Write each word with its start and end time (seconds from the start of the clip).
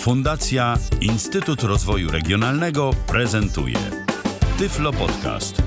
Fundacja 0.00 0.74
Instytut 1.00 1.62
Rozwoju 1.62 2.10
Regionalnego 2.10 2.90
prezentuje 3.06 3.76
Tyflo 4.58 4.92
Podcast. 4.92 5.62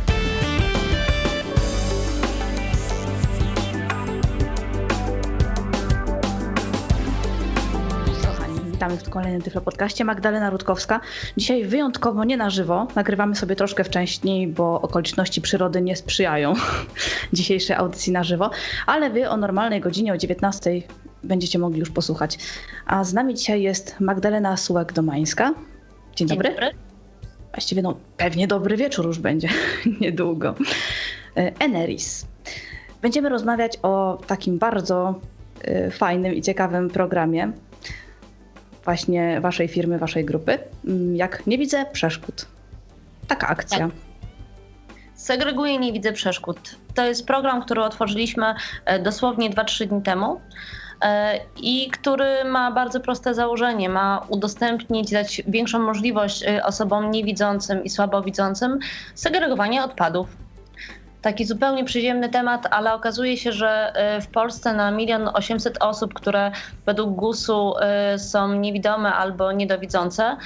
Witamy 8.71 8.98
w 8.98 9.09
kolejnym 9.09 9.41
Tyflo 9.41 9.61
Podcaście. 9.61 10.05
Magdalena 10.05 10.50
Rutkowska. 10.50 11.00
Dzisiaj 11.38 11.65
wyjątkowo 11.65 12.23
nie 12.23 12.38
na 12.38 12.50
żywo. 12.50 12.88
Nagrywamy 12.95 13.36
sobie 13.36 13.55
troszkę 13.55 13.84
wcześniej, 13.84 14.47
bo 14.47 14.81
okoliczności 14.81 15.41
przyrody 15.41 15.81
nie 15.81 15.95
sprzyjają 15.95 16.54
dzisiejszej 17.34 17.75
audycji 17.75 18.13
na 18.13 18.23
żywo, 18.23 18.50
ale 18.86 19.09
wy 19.09 19.29
o 19.29 19.38
normalnej 19.38 19.81
godzinie 19.81 20.13
o 20.13 20.18
19 20.18 20.71
będziecie 21.24 21.60
mogli 21.60 21.80
już 21.80 21.90
posłuchać. 21.90 22.38
A 22.86 23.04
z 23.04 23.14
nami 23.14 23.36
dzisiaj 23.36 23.62
jest 23.62 23.96
Magdalena 24.00 24.55
Sułek-Domańska. 24.55 25.52
Dzień, 26.16 26.27
Dzień 26.27 26.27
dobry. 26.27 26.50
dobry. 26.50 26.72
Właściwie 27.54 27.81
no, 27.81 27.95
pewnie 28.18 28.48
dobry 28.48 28.77
wieczór 28.77 29.05
już 29.05 29.20
będzie 29.20 29.50
niedługo. 30.02 30.55
E, 31.38 31.52
Eneris. 31.59 32.26
Będziemy 33.02 33.30
rozmawiać 33.30 33.78
o 33.81 34.22
takim 34.28 34.58
bardzo 34.58 35.20
e, 35.64 35.91
fajnym 35.91 36.34
i 36.34 36.41
ciekawym 36.41 36.90
programie 36.90 37.52
właśnie 38.86 39.42
waszej 39.42 39.67
firmy, 39.67 39.98
waszej 40.00 40.26
grupy. 40.26 40.59
Mm, 40.88 41.16
Jak 41.16 41.48
nie 41.48 41.58
widzę 41.58 41.86
przeszkód. 41.94 42.45
Taka 43.28 43.48
akcja. 43.48 43.78
Tak. 43.80 43.90
Segreguję, 45.16 45.78
nie 45.80 45.94
widzę 45.94 46.14
przeszkód. 46.14 46.76
To 46.95 47.05
jest 47.05 47.26
program, 47.28 47.64
który 47.64 47.81
otworzyliśmy 47.81 48.53
e, 48.86 49.00
dosłownie 49.00 49.50
2-3 49.50 49.88
dni 49.88 50.02
temu 50.02 50.42
i 51.62 51.89
który 51.91 52.43
ma 52.45 52.71
bardzo 52.71 52.99
proste 52.99 53.34
założenie. 53.34 53.89
Ma 53.89 54.25
udostępnić, 54.30 55.11
dać 55.11 55.41
większą 55.48 55.80
możliwość 55.80 56.44
e, 56.44 56.66
osobom 56.66 57.11
niewidzącym 57.11 57.83
i 57.83 57.89
słabowidzącym 57.89 58.80
segregowania 59.16 59.83
odpadów. 59.83 60.28
Taki 61.23 61.45
zupełnie 61.45 61.86
przyziemny 61.86 62.30
temat, 62.30 62.67
ale 62.72 62.94
okazuje 62.94 63.38
się, 63.38 63.52
że 63.52 63.94
e, 63.95 64.22
w 64.22 64.28
Polsce 64.28 64.73
na 64.73 64.91
milion 64.91 65.30
800 65.33 65.78
osób, 65.80 66.13
które 66.13 66.52
według 66.86 67.16
GUS-u 67.16 67.73
e, 67.80 68.19
są 68.19 68.53
niewidome 68.53 69.13
albo 69.13 69.52
niedowidzące, 69.52 70.23
e, 70.23 70.38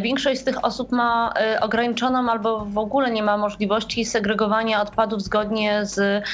Większość 0.00 0.40
z 0.40 0.44
tych 0.44 0.64
osób 0.64 0.92
ma 0.92 1.32
e, 1.40 1.60
ograniczoną 1.60 2.30
albo 2.30 2.64
w 2.64 2.78
ogóle 2.78 3.10
nie 3.10 3.22
ma 3.22 3.36
możliwości 3.36 4.04
segregowania 4.04 4.82
odpadów 4.82 5.22
zgodnie 5.22 5.86
z 5.86 6.24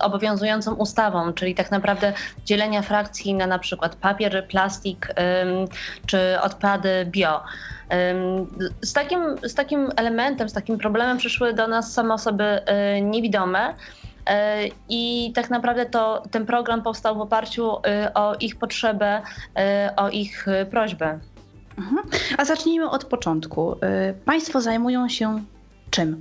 obowiązującą 0.00 0.74
ustawą, 0.74 1.32
czyli 1.32 1.54
tak 1.54 1.70
naprawdę 1.70 2.12
dzielenia 2.44 2.82
frakcji 2.82 3.34
na 3.34 3.46
na 3.46 3.58
przykład 3.58 3.96
papier, 3.96 4.46
plastik 4.48 5.14
czy 6.06 6.40
odpady 6.40 7.06
bio. 7.06 7.42
Z 8.82 8.92
takim, 8.92 9.20
z 9.42 9.54
takim 9.54 9.90
elementem, 9.96 10.48
z 10.48 10.52
takim 10.52 10.78
problemem 10.78 11.18
przyszły 11.18 11.54
do 11.54 11.68
nas 11.68 11.92
same 11.92 12.14
osoby 12.14 12.44
e, 12.44 13.00
niewidome. 13.00 13.74
E, 14.26 14.64
I 14.88 15.32
tak 15.34 15.50
naprawdę 15.50 15.86
to 15.86 16.22
ten 16.30 16.46
program 16.46 16.82
powstał 16.82 17.16
w 17.16 17.20
oparciu 17.20 17.76
e, 17.86 18.14
o 18.14 18.34
ich 18.34 18.56
potrzebę, 18.56 19.22
e, 19.56 19.92
o 19.96 20.08
ich 20.08 20.48
e, 20.48 20.66
prośbę. 20.66 21.18
Mhm. 21.78 21.98
A 22.38 22.44
zacznijmy 22.44 22.90
od 22.90 23.04
początku. 23.04 23.72
Y, 23.72 23.76
Państwo 24.24 24.60
zajmują 24.60 25.08
się 25.08 25.44
czym? 25.90 26.20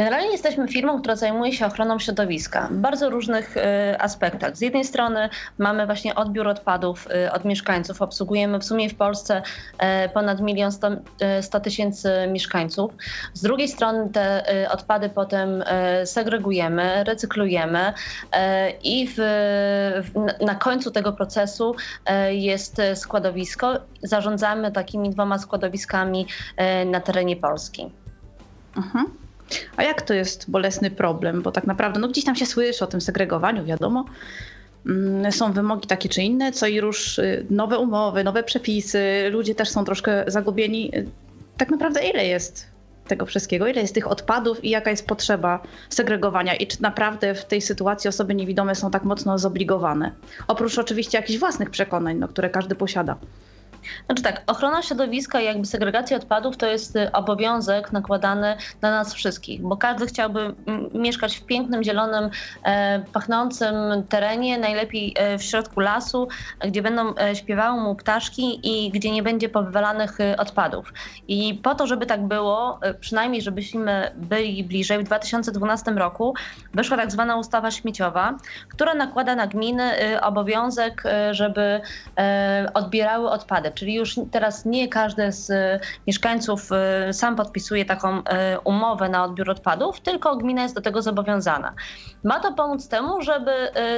Generalnie 0.00 0.32
jesteśmy 0.32 0.68
firmą, 0.68 1.00
która 1.00 1.16
zajmuje 1.16 1.52
się 1.52 1.66
ochroną 1.66 1.98
środowiska 1.98 2.68
w 2.70 2.74
bardzo 2.74 3.10
różnych 3.10 3.56
e, 3.56 4.02
aspektach. 4.02 4.56
Z 4.56 4.60
jednej 4.60 4.84
strony 4.84 5.28
mamy 5.58 5.86
właśnie 5.86 6.14
odbiór 6.14 6.48
odpadów 6.48 7.08
e, 7.10 7.32
od 7.32 7.44
mieszkańców. 7.44 8.02
Obsługujemy 8.02 8.58
w 8.58 8.64
sumie 8.64 8.90
w 8.90 8.94
Polsce 8.94 9.42
e, 9.78 10.08
ponad 10.08 10.40
milion 10.40 10.70
sto- 11.40 11.60
tysięcy 11.60 12.10
mieszkańców. 12.28 12.92
Z 13.34 13.42
drugiej 13.42 13.68
strony 13.68 14.10
te 14.12 14.44
odpady 14.70 15.08
potem 15.08 15.64
segregujemy, 16.04 17.04
recyklujemy 17.04 17.92
i 18.82 19.08
w, 19.16 19.18
na 20.40 20.54
końcu 20.54 20.90
tego 20.90 21.12
procesu 21.12 21.74
jest 22.30 22.82
składowisko. 22.94 23.72
Zarządzamy 24.02 24.72
takimi 24.72 25.10
dwoma 25.10 25.38
składowiskami 25.38 26.26
na 26.86 27.00
terenie 27.00 27.36
Polski. 27.36 27.92
Mhm. 28.76 29.29
A 29.76 29.82
jak 29.82 30.02
to 30.02 30.14
jest 30.14 30.50
bolesny 30.50 30.90
problem? 30.90 31.42
Bo 31.42 31.52
tak 31.52 31.66
naprawdę 31.66 32.00
no 32.00 32.08
gdzieś 32.08 32.24
tam 32.24 32.36
się 32.36 32.46
słyszy 32.46 32.84
o 32.84 32.86
tym 32.86 33.00
segregowaniu, 33.00 33.64
wiadomo. 33.64 34.04
Mm, 34.86 35.32
Są 35.32 35.52
wymogi 35.52 35.88
takie 35.88 36.08
czy 36.08 36.22
inne, 36.22 36.52
co 36.52 36.66
i 36.66 36.80
rusz 36.80 37.18
y, 37.18 37.46
nowe 37.50 37.78
umowy, 37.78 38.24
nowe 38.24 38.42
przepisy. 38.42 39.28
Ludzie 39.30 39.54
też 39.54 39.68
są 39.68 39.84
troszkę 39.84 40.24
zagubieni. 40.26 40.96
Y, 40.96 41.06
Tak 41.56 41.70
naprawdę 41.70 42.08
ile 42.08 42.26
jest 42.26 42.66
tego 43.08 43.26
wszystkiego? 43.26 43.66
Ile 43.66 43.80
jest 43.80 43.94
tych 43.94 44.08
odpadów 44.10 44.64
i 44.64 44.70
jaka 44.70 44.90
jest 44.90 45.06
potrzeba 45.06 45.62
segregowania? 45.88 46.54
I 46.54 46.66
czy 46.66 46.82
naprawdę 46.82 47.34
w 47.34 47.44
tej 47.44 47.60
sytuacji 47.60 48.08
osoby 48.08 48.34
niewidome 48.34 48.74
są 48.74 48.90
tak 48.90 49.04
mocno 49.04 49.38
zobligowane? 49.38 50.12
Oprócz 50.48 50.78
oczywiście 50.78 51.18
jakichś 51.18 51.38
własnych 51.38 51.70
przekonań, 51.70 52.16
no, 52.18 52.28
które 52.28 52.50
każdy 52.50 52.74
posiada. 52.74 53.16
Znaczy 54.06 54.22
tak, 54.22 54.42
ochrona 54.46 54.82
środowiska 54.82 55.40
i 55.40 55.44
jakby 55.44 55.66
segregacja 55.66 56.16
odpadów 56.16 56.56
to 56.56 56.66
jest 56.66 56.96
y, 56.96 57.12
obowiązek 57.12 57.92
nakładany 57.92 58.56
na 58.82 58.90
nas 58.90 59.14
wszystkich, 59.14 59.62
bo 59.62 59.76
każdy 59.76 60.06
chciałby 60.06 60.54
mieszkać 60.94 61.36
w 61.36 61.46
pięknym, 61.46 61.84
zielonym, 61.84 62.30
e, 62.64 63.00
pachnącym 63.12 63.74
terenie, 64.08 64.58
najlepiej 64.58 65.14
e, 65.16 65.38
w 65.38 65.42
środku 65.42 65.80
lasu, 65.80 66.28
gdzie 66.60 66.82
będą 66.82 67.14
e, 67.16 67.36
śpiewały 67.36 67.80
mu 67.80 67.94
ptaszki 67.94 68.60
i 68.62 68.90
gdzie 68.90 69.10
nie 69.10 69.22
będzie 69.22 69.48
powywalanych 69.48 70.20
y, 70.20 70.36
odpadów. 70.36 70.92
I 71.28 71.60
po 71.62 71.74
to, 71.74 71.86
żeby 71.86 72.06
tak 72.06 72.26
było, 72.26 72.80
przynajmniej 73.00 73.42
żebyśmy 73.42 74.10
byli 74.16 74.64
bliżej, 74.64 74.98
w 74.98 75.02
2012 75.02 75.90
roku 75.90 76.34
wyszła 76.74 76.96
tak 76.96 77.12
zwana 77.12 77.36
ustawa 77.36 77.70
śmieciowa, 77.70 78.38
która 78.68 78.94
nakłada 78.94 79.34
na 79.34 79.46
gminy 79.46 80.12
y, 80.14 80.20
obowiązek, 80.20 81.02
żeby 81.30 81.80
odbierały 82.74 83.30
odpady. 83.30 83.69
Czyli 83.74 83.94
już 83.94 84.20
teraz 84.30 84.64
nie 84.64 84.88
każdy 84.88 85.32
z 85.32 85.50
e, 85.50 85.80
mieszkańców 86.06 86.72
e, 86.72 87.12
sam 87.12 87.36
podpisuje 87.36 87.84
taką 87.84 88.24
e, 88.24 88.60
umowę 88.60 89.08
na 89.08 89.24
odbiór 89.24 89.50
odpadów, 89.50 90.00
tylko 90.00 90.36
gmina 90.36 90.62
jest 90.62 90.74
do 90.74 90.80
tego 90.80 91.02
zobowiązana. 91.02 91.74
Ma 92.24 92.40
to 92.40 92.52
pomóc 92.52 92.88
temu, 92.88 93.22
żeby 93.22 93.52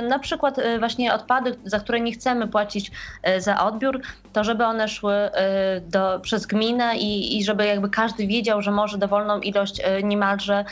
na 0.09 0.19
przykład 0.19 0.57
właśnie 0.79 1.15
odpady, 1.15 1.57
za 1.65 1.81
które 1.81 2.01
nie 2.01 2.13
chcemy 2.13 2.49
płacić 2.49 2.91
za 3.39 3.65
odbiór, 3.65 4.01
to 4.33 4.45
żeby 4.45 4.65
one 4.65 4.89
szły 4.89 5.15
do, 5.83 6.21
przez 6.21 6.47
gminę 6.47 6.97
i, 6.97 7.39
i 7.39 7.45
żeby 7.45 7.67
jakby 7.67 7.91
każdy 7.91 8.27
wiedział, 8.27 8.63
że 8.63 8.71
może 8.71 8.99
dowolną 8.99 9.41
ilość 9.41 9.83
niemalże 10.03 10.65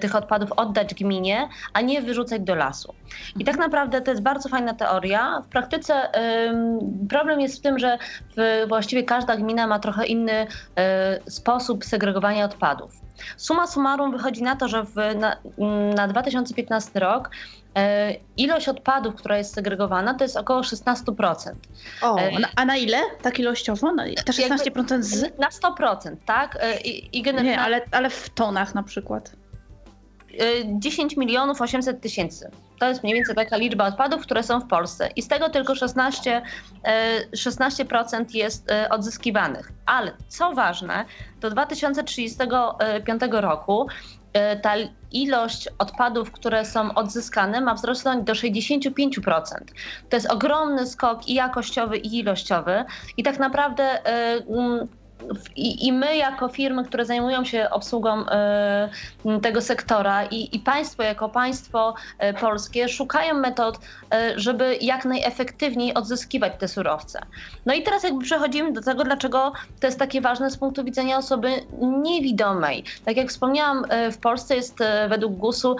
tych 0.00 0.14
odpadów 0.14 0.52
oddać 0.52 0.94
gminie, 0.94 1.48
a 1.72 1.80
nie 1.80 2.02
wyrzucać 2.02 2.42
do 2.42 2.54
lasu. 2.54 2.94
I 3.38 3.44
tak 3.44 3.58
naprawdę 3.58 4.00
to 4.00 4.10
jest 4.10 4.22
bardzo 4.22 4.48
fajna 4.48 4.74
teoria. 4.74 5.40
W 5.44 5.48
praktyce 5.48 6.08
problem 7.08 7.40
jest 7.40 7.58
w 7.58 7.60
tym, 7.62 7.78
że 7.78 7.98
właściwie 8.68 9.02
każda 9.02 9.36
gmina 9.36 9.66
ma 9.66 9.78
trochę 9.78 10.06
inny 10.06 10.46
y, 11.26 11.30
sposób 11.30 11.84
segregowania 11.84 12.44
odpadów. 12.44 12.92
Suma 13.36 13.66
summarum 13.66 14.12
wychodzi 14.12 14.42
na 14.42 14.56
to, 14.56 14.68
że 14.68 14.82
w, 14.84 14.94
na, 15.16 15.36
na 15.94 16.08
2015 16.08 17.00
rok 17.00 17.30
y, 17.30 17.80
ilość 18.36 18.68
odpadów, 18.68 19.14
która 19.14 19.38
jest 19.38 19.54
segregowana, 19.54 20.14
to 20.14 20.24
jest 20.24 20.36
około 20.36 20.60
16%. 20.60 21.52
O, 22.02 22.18
E, 22.18 22.30
a 22.56 22.64
na- 22.64 22.76
ile? 22.76 22.98
Tak 23.22 23.38
ilościowo? 23.38 23.92
Na- 23.92 24.04
Te 24.04 24.32
16% 24.32 25.02
z? 25.02 25.38
Na 25.38 25.48
100%, 25.48 26.16
tak? 26.26 26.58
I, 26.84 27.18
i 27.18 27.22
generalnie 27.22 27.50
Nie, 27.50 27.60
ale, 27.60 27.80
ale 27.92 28.10
w 28.10 28.30
tonach 28.30 28.74
na 28.74 28.82
przykład. 28.82 29.32
Y, 30.34 30.64
10 30.78 31.16
milionów 31.16 31.60
800 31.60 32.00
tysięcy. 32.00 32.50
To 32.78 32.88
jest 32.88 33.02
mniej 33.02 33.14
więcej 33.14 33.34
taka 33.34 33.56
liczba 33.56 33.86
odpadów, 33.86 34.22
które 34.22 34.42
są 34.42 34.60
w 34.60 34.66
Polsce. 34.66 35.08
I 35.16 35.22
z 35.22 35.28
tego 35.28 35.48
tylko 35.48 35.74
16, 35.74 36.42
y, 37.32 37.36
16% 37.36 38.34
jest 38.34 38.70
y, 38.70 38.88
odzyskiwanych. 38.88 39.72
Ale 39.86 40.12
co 40.28 40.52
ważne, 40.52 41.04
do 41.40 41.50
2035 41.50 43.22
roku 43.30 43.86
y, 43.86 44.60
ta 44.60 44.74
ilość 45.12 45.68
odpadów, 45.78 46.32
które 46.32 46.64
są 46.64 46.94
odzyskane, 46.94 47.60
ma 47.60 47.74
wzrosnąć 47.74 48.26
do 48.26 48.32
65%. 48.32 49.72
To 50.08 50.16
jest 50.16 50.32
ogromny 50.32 50.86
skok 50.86 51.28
i 51.28 51.34
jakościowy, 51.34 51.98
i 51.98 52.18
ilościowy. 52.18 52.84
I 53.16 53.22
tak 53.22 53.38
naprawdę 53.38 53.98
y, 53.98 54.46
mm, 54.48 54.88
i, 55.56 55.86
I, 55.86 55.92
my, 55.92 56.16
jako 56.16 56.48
firmy, 56.48 56.84
które 56.84 57.04
zajmują 57.04 57.44
się 57.44 57.70
obsługą 57.70 58.20
y, 58.20 59.40
tego 59.42 59.60
sektora, 59.60 60.24
i, 60.24 60.56
i, 60.56 60.58
państwo, 60.58 61.02
jako 61.02 61.28
państwo 61.28 61.94
y, 62.30 62.34
polskie, 62.34 62.88
szukają 62.88 63.34
metod, 63.34 63.76
y, 63.76 63.78
żeby 64.36 64.78
jak 64.80 65.04
najefektywniej 65.04 65.94
odzyskiwać 65.94 66.52
te 66.58 66.68
surowce. 66.68 67.20
No 67.66 67.74
i 67.74 67.82
teraz, 67.82 68.02
jakby 68.02 68.24
przechodzimy 68.24 68.72
do 68.72 68.80
tego, 68.80 69.04
dlaczego 69.04 69.52
to 69.80 69.86
jest 69.86 69.98
takie 69.98 70.20
ważne 70.20 70.50
z 70.50 70.56
punktu 70.56 70.84
widzenia 70.84 71.18
osoby 71.18 71.52
niewidomej. 71.80 72.84
Tak 73.04 73.16
jak 73.16 73.28
wspomniałam, 73.28 73.84
w 74.12 74.18
Polsce 74.18 74.56
jest 74.56 74.78
według 75.08 75.32
GUS-u 75.32 75.76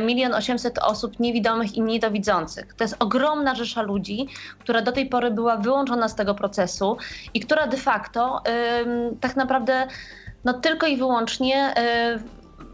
milion 0.00 0.34
osiemset 0.34 0.78
osób 0.78 1.20
niewidomych 1.20 1.74
i 1.76 1.82
niedowidzących. 1.82 2.74
To 2.74 2.84
jest 2.84 2.96
ogromna 2.98 3.54
rzesza 3.54 3.82
ludzi, 3.82 4.28
która 4.58 4.82
do 4.82 4.92
tej 4.92 5.06
pory 5.06 5.30
była 5.30 5.56
wyłączona 5.56 6.08
z 6.08 6.14
tego 6.14 6.34
procesu 6.34 6.96
i 7.34 7.40
która 7.40 7.66
de 7.66 7.76
facto 7.76 8.42
tak 9.20 9.36
naprawdę 9.36 9.86
no 10.44 10.52
tylko 10.52 10.86
i 10.86 10.96
wyłącznie 10.96 11.74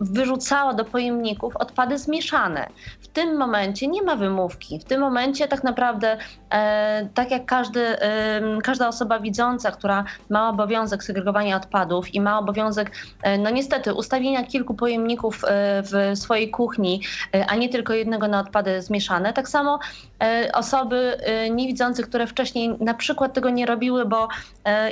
wyrzucała 0.00 0.74
do 0.74 0.84
pojemników 0.84 1.56
odpady 1.56 1.98
zmieszane. 1.98 2.66
W 3.00 3.08
tym 3.08 3.36
momencie 3.36 3.88
nie 3.88 4.02
ma 4.02 4.16
wymówki. 4.16 4.78
W 4.78 4.84
tym 4.84 5.00
momencie 5.00 5.48
tak 5.48 5.64
naprawdę, 5.64 6.18
e, 6.50 7.08
tak 7.14 7.30
jak 7.30 7.46
każdy, 7.46 7.80
e, 7.80 8.40
każda 8.62 8.88
osoba 8.88 9.20
widząca, 9.20 9.70
która 9.70 10.04
ma 10.30 10.48
obowiązek 10.48 11.04
segregowania 11.04 11.56
odpadów 11.56 12.14
i 12.14 12.20
ma 12.20 12.38
obowiązek, 12.38 12.90
e, 13.22 13.38
no 13.38 13.50
niestety, 13.50 13.94
ustawienia 13.94 14.44
kilku 14.44 14.74
pojemników 14.74 15.44
e, 15.44 15.48
w 15.82 16.18
swojej 16.18 16.50
kuchni, 16.50 17.02
e, 17.34 17.46
a 17.46 17.56
nie 17.56 17.68
tylko 17.68 17.92
jednego 17.92 18.28
na 18.28 18.40
odpady 18.40 18.82
zmieszane, 18.82 19.32
tak 19.32 19.48
samo 19.48 19.78
e, 19.78 20.09
osoby 20.52 21.16
niewidzące, 21.50 22.02
które 22.02 22.26
wcześniej 22.26 22.76
na 22.80 22.94
przykład 22.94 23.32
tego 23.32 23.50
nie 23.50 23.66
robiły, 23.66 24.06
bo 24.06 24.28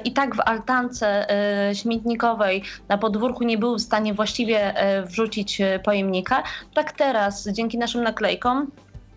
i 0.05 0.13
tak 0.13 0.37
w 0.37 0.41
altance 0.41 1.27
śmietnikowej 1.75 2.63
na 2.89 2.99
podwórku 2.99 3.45
nie 3.45 3.59
były 3.59 3.79
w 3.79 3.83
stanie 3.83 4.15
właściwie 4.15 4.75
wrzucić 5.07 5.61
e, 5.61 5.79
pojemnika, 5.79 6.43
tak 6.75 6.93
teraz 6.93 7.49
dzięki 7.49 7.79
naszym 7.79 8.03
naklejkom 8.03 8.67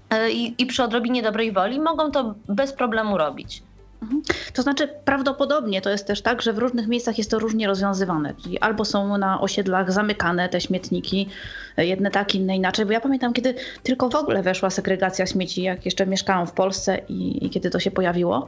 e, 0.09 0.31
i, 0.31 0.61
i 0.61 0.65
przy 0.65 0.83
odrobinie 0.83 1.23
dobrej 1.23 1.51
woli 1.51 1.79
mogą 1.79 2.11
to 2.11 2.35
bez 2.47 2.73
problemu 2.73 3.17
robić. 3.17 3.63
Mhm. 4.11 4.21
To 4.53 4.61
znaczy, 4.61 4.87
prawdopodobnie 5.05 5.81
to 5.81 5.89
jest 5.89 6.07
też 6.07 6.21
tak, 6.21 6.41
że 6.41 6.53
w 6.53 6.57
różnych 6.57 6.87
miejscach 6.87 7.17
jest 7.17 7.31
to 7.31 7.39
różnie 7.39 7.67
rozwiązywane. 7.67 8.33
Czyli 8.43 8.59
albo 8.59 8.85
są 8.85 9.17
na 9.17 9.41
osiedlach 9.41 9.91
zamykane 9.91 10.49
te 10.49 10.61
śmietniki, 10.61 11.29
jedne 11.77 12.11
tak, 12.11 12.35
inne 12.35 12.55
inaczej. 12.55 12.85
Bo 12.85 12.91
ja 12.91 13.01
pamiętam, 13.01 13.33
kiedy 13.33 13.55
tylko 13.83 14.09
w 14.09 14.15
ogóle 14.15 14.43
weszła 14.43 14.69
segregacja 14.69 15.25
śmieci, 15.25 15.63
jak 15.63 15.85
jeszcze 15.85 16.07
mieszkałam 16.07 16.47
w 16.47 16.51
Polsce 16.51 16.99
i, 17.09 17.45
i 17.45 17.49
kiedy 17.49 17.69
to 17.69 17.79
się 17.79 17.91
pojawiło, 17.91 18.47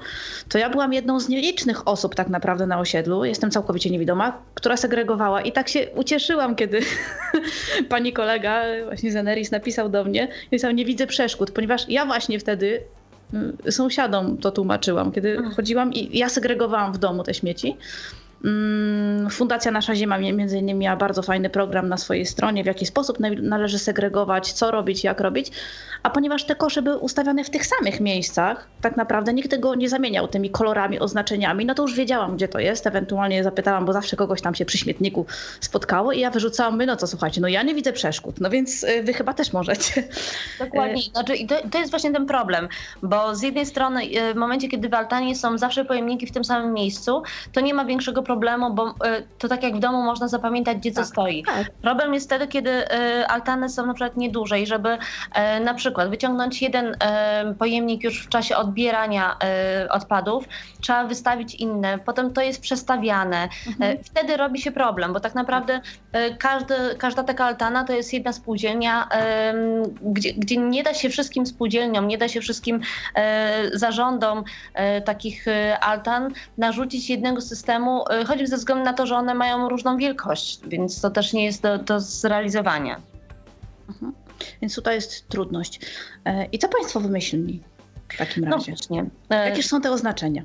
to 0.50 0.58
ja 0.58 0.70
byłam 0.70 0.94
jedną 0.94 1.20
z 1.20 1.30
nielicznych 1.30 1.88
osób 1.88 2.16
tak 2.16 2.30
naprawdę 2.30 2.68
na 2.68 2.80
osiedlu, 2.80 3.26
jestem 3.26 3.52
całkowicie 3.52 3.90
niewidoma, 3.90 4.42
która 4.56 4.78
segregowała. 4.78 5.42
I 5.42 5.52
tak 5.52 5.70
się 5.70 5.88
ucieszyłam, 5.96 6.56
kiedy 6.56 6.80
pani 7.90 8.14
kolega 8.14 8.64
właśnie 8.86 9.12
z 9.12 9.16
Eneris 9.16 9.52
napisał 9.52 9.90
do 9.90 10.04
mnie, 10.04 10.28
i 10.52 10.76
nie 10.76 10.86
widzę 10.86 11.08
przeszkód, 11.08 11.52
ponieważ 11.52 11.90
ja 11.90 12.06
właśnie 12.06 12.40
wtedy 12.40 12.84
sąsiadom 13.70 14.38
to 14.38 14.52
tłumaczyłam, 14.52 15.12
kiedy 15.12 15.44
chodziłam 15.56 15.94
i 15.94 16.18
ja 16.18 16.30
segregowałam 16.30 16.94
w 16.94 16.98
domu 16.98 17.24
te 17.24 17.34
śmieci. 17.34 17.78
Mm, 18.44 19.30
Fundacja 19.30 19.72
Nasza 19.72 19.96
Ziemia 19.96 20.18
między 20.18 20.58
innymi 20.58 20.80
miała 20.80 20.98
bardzo 20.98 21.22
fajny 21.22 21.50
program 21.50 21.90
na 21.90 21.98
swojej 21.98 22.26
stronie, 22.26 22.64
w 22.64 22.66
jaki 22.66 22.86
sposób 22.86 23.18
należy 23.42 23.80
segregować, 23.80 24.54
co 24.54 24.72
robić, 24.72 25.04
jak 25.04 25.20
robić. 25.20 25.52
A 26.04 26.10
ponieważ 26.10 26.44
te 26.44 26.56
kosze 26.56 26.82
były 26.82 26.98
ustawiane 26.98 27.44
w 27.44 27.50
tych 27.50 27.66
samych 27.66 28.00
miejscach, 28.00 28.68
tak 28.82 28.98
naprawdę 28.98 29.34
nikt 29.34 29.52
tego 29.52 29.76
nie 29.76 29.90
zamieniał 29.90 30.28
tymi 30.28 30.50
kolorami, 30.50 31.00
oznaczeniami, 31.00 31.66
no 31.66 31.76
to 31.76 31.82
już 31.82 31.96
wiedziałam, 31.96 32.36
gdzie 32.36 32.48
to 32.48 32.60
jest. 32.60 32.88
Ewentualnie 32.88 33.44
zapytałam, 33.44 33.86
bo 33.86 33.94
zawsze 33.94 34.16
kogoś 34.16 34.42
tam 34.42 34.56
się 34.56 34.66
przy 34.66 34.78
śmietniku 34.78 35.26
spotkało 35.60 36.12
i 36.12 36.20
ja 36.20 36.30
wyrzucałam, 36.30 36.78
my 36.78 36.86
no 36.86 36.96
co 36.96 37.08
słuchajcie, 37.08 37.42
no 37.42 37.48
ja 37.48 37.64
nie 37.64 37.76
widzę 37.76 37.94
przeszkód, 37.94 38.42
no 38.42 38.50
więc 38.50 38.84
y, 38.84 39.04
wy 39.04 39.14
chyba 39.14 39.34
też 39.34 39.54
możecie. 39.54 40.04
Dokładnie. 40.60 41.02
Znaczy, 41.02 41.34
to, 41.48 41.70
to 41.70 41.78
jest 41.78 41.92
właśnie 41.92 42.12
ten 42.12 42.26
problem, 42.26 42.68
bo 43.04 43.36
z 43.36 43.42
jednej 43.42 43.66
strony 43.66 44.04
y, 44.04 44.34
w 44.34 44.38
momencie, 44.38 44.68
kiedy 44.68 44.90
w 44.90 44.94
altanie 44.94 45.36
są 45.36 45.58
zawsze 45.58 45.86
pojemniki 45.86 46.28
w 46.28 46.32
tym 46.32 46.44
samym 46.44 46.74
miejscu, 46.74 47.24
to 47.52 47.62
nie 47.62 47.74
ma 47.74 47.86
większego 47.86 48.24
problemu 48.24 48.33
problemu, 48.34 48.74
bo 48.74 48.90
y, 48.90 48.94
to 49.38 49.48
tak 49.48 49.64
jak 49.64 49.76
w 49.76 49.80
domu 49.80 50.02
można 50.02 50.28
zapamiętać, 50.28 50.78
gdzie 50.78 50.92
tak, 50.92 51.06
co 51.06 51.12
stoi. 51.12 51.44
Tak. 51.44 51.72
Problem 51.82 52.14
jest 52.14 52.26
wtedy, 52.26 52.48
kiedy 52.48 52.70
y, 52.70 53.28
altany 53.28 53.70
są 53.70 53.86
na 53.86 53.94
przykład 53.94 54.18
nieduże 54.18 54.60
i 54.60 54.68
żeby 54.68 54.90
y, 54.90 55.60
na 55.60 55.74
przykład 55.74 56.10
wyciągnąć 56.10 56.62
jeden 56.62 56.96
pojemnik 57.60 58.04
już 58.04 58.26
w 58.26 58.30
czasie 58.30 58.56
odbierania 58.56 59.38
odpadów, 59.90 60.46
trzeba 60.82 61.04
wystawić 61.04 61.56
inne, 61.56 62.00
potem 62.00 62.34
to 62.34 62.42
jest 62.42 62.62
przestawiane. 62.62 63.50
Mhm. 63.68 63.98
Wtedy 64.04 64.38
robi 64.38 64.62
się 64.62 64.72
problem, 64.72 65.14
bo 65.14 65.20
tak 65.20 65.36
naprawdę 65.36 65.82
każdy, 66.40 66.76
każda 66.98 67.24
taka 67.24 67.46
altana 67.46 67.84
to 67.84 67.94
jest 67.94 68.14
jedna 68.14 68.34
spółdzielnia, 68.34 69.10
gdzie, 70.02 70.34
gdzie 70.34 70.58
nie 70.58 70.84
da 70.84 70.94
się 70.94 71.10
wszystkim 71.10 71.46
spółdzielniom, 71.46 72.08
nie 72.08 72.18
da 72.18 72.28
się 72.28 72.42
wszystkim 72.42 72.82
zarządom 73.74 74.44
takich 75.06 75.46
altan 75.82 76.34
narzucić 76.58 77.10
jednego 77.10 77.42
systemu, 77.42 78.04
choćby 78.26 78.48
ze 78.48 78.58
względu 78.58 78.84
na 78.84 78.94
to, 78.94 79.06
że 79.06 79.16
one 79.16 79.34
mają 79.34 79.70
różną 79.70 79.98
wielkość, 79.98 80.60
więc 80.68 81.02
to 81.02 81.10
też 81.10 81.34
nie 81.34 81.46
jest 81.46 81.62
do, 81.62 81.78
do 81.78 82.00
zrealizowania. 82.00 83.02
Mhm. 83.90 84.14
Więc 84.62 84.76
tutaj 84.76 84.96
jest 84.96 85.28
trudność. 85.28 85.80
E, 86.26 86.46
I 86.46 86.60
co 86.60 86.70
Państwo 86.70 87.00
wymyślili 87.00 87.64
w 88.10 88.18
takim 88.18 88.44
no 88.46 88.56
razie? 88.56 88.72
No 88.72 88.78
właśnie. 88.78 89.06
E, 89.30 89.50
Jakie 89.50 89.64
są 89.64 89.82
te 89.82 89.92
oznaczenia? 89.92 90.44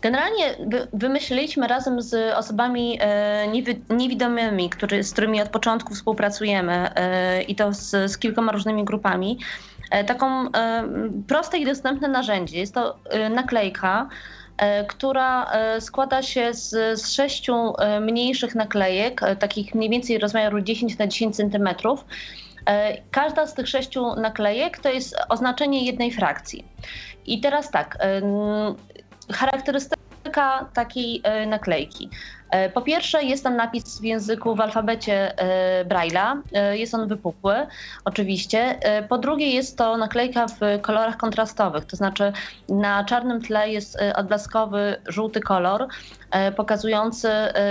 Generalnie 0.00 0.56
wymyśliliśmy 0.92 1.68
razem 1.68 2.02
z 2.02 2.34
osobami 2.36 2.98
e, 3.00 3.48
niewidomymi, 3.90 4.70
który, 4.70 5.04
z 5.04 5.12
którymi 5.12 5.42
od 5.42 5.48
początku 5.48 5.94
współpracujemy 5.94 6.90
i 7.48 7.54
to 7.54 7.74
z, 7.74 8.12
z 8.12 8.18
kilkoma 8.18 8.52
różnymi 8.52 8.84
grupami, 8.84 9.38
taką 10.06 10.48
proste 11.26 11.58
i 11.58 11.64
dostępne 11.64 12.08
narzędzie. 12.08 12.58
Jest 12.58 12.74
to 12.74 12.98
naklejka, 13.30 14.08
która 14.88 15.50
e, 15.50 15.80
składa 15.80 16.22
się 16.22 16.54
z, 16.54 17.00
z 17.00 17.12
sześciu 17.12 17.54
e, 17.78 18.00
mniejszych 18.00 18.54
naklejek, 18.54 19.20
takich 19.38 19.74
mniej 19.74 19.90
więcej 19.90 20.18
rozmiaru 20.18 20.60
10 20.60 20.98
na 20.98 21.06
10 21.06 21.36
cm. 21.36 21.68
Każda 23.10 23.46
z 23.46 23.54
tych 23.54 23.68
sześciu 23.68 24.14
naklejek 24.14 24.78
to 24.78 24.88
jest 24.88 25.16
oznaczenie 25.28 25.84
jednej 25.84 26.10
frakcji. 26.10 26.64
I 27.26 27.40
teraz 27.40 27.70
tak, 27.70 27.98
charakterystyka 29.32 30.68
takiej 30.74 31.22
naklejki. 31.46 32.08
E, 32.52 32.70
po 32.70 32.82
pierwsze 32.82 33.24
jest 33.24 33.44
tam 33.44 33.56
napis 33.56 34.00
w 34.00 34.04
języku 34.04 34.54
w 34.54 34.60
alfabecie 34.60 35.38
e, 35.38 35.84
Braille'a, 35.84 36.40
e, 36.52 36.78
jest 36.78 36.94
on 36.94 37.08
wypukły 37.08 37.54
oczywiście. 38.04 38.78
Po 39.08 39.18
drugie 39.18 39.50
jest 39.50 39.78
to 39.78 39.96
naklejka 39.96 40.46
w 40.46 40.80
kolorach 40.82 41.16
kontrastowych, 41.16 41.84
to 41.84 41.96
znaczy 41.96 42.32
na 42.68 43.04
czarnym 43.04 43.42
tle 43.42 43.70
jest 43.70 43.98
odblaskowy 44.14 44.96
żółty 45.06 45.40
kolor 45.40 45.86
pokazujący 46.56 47.28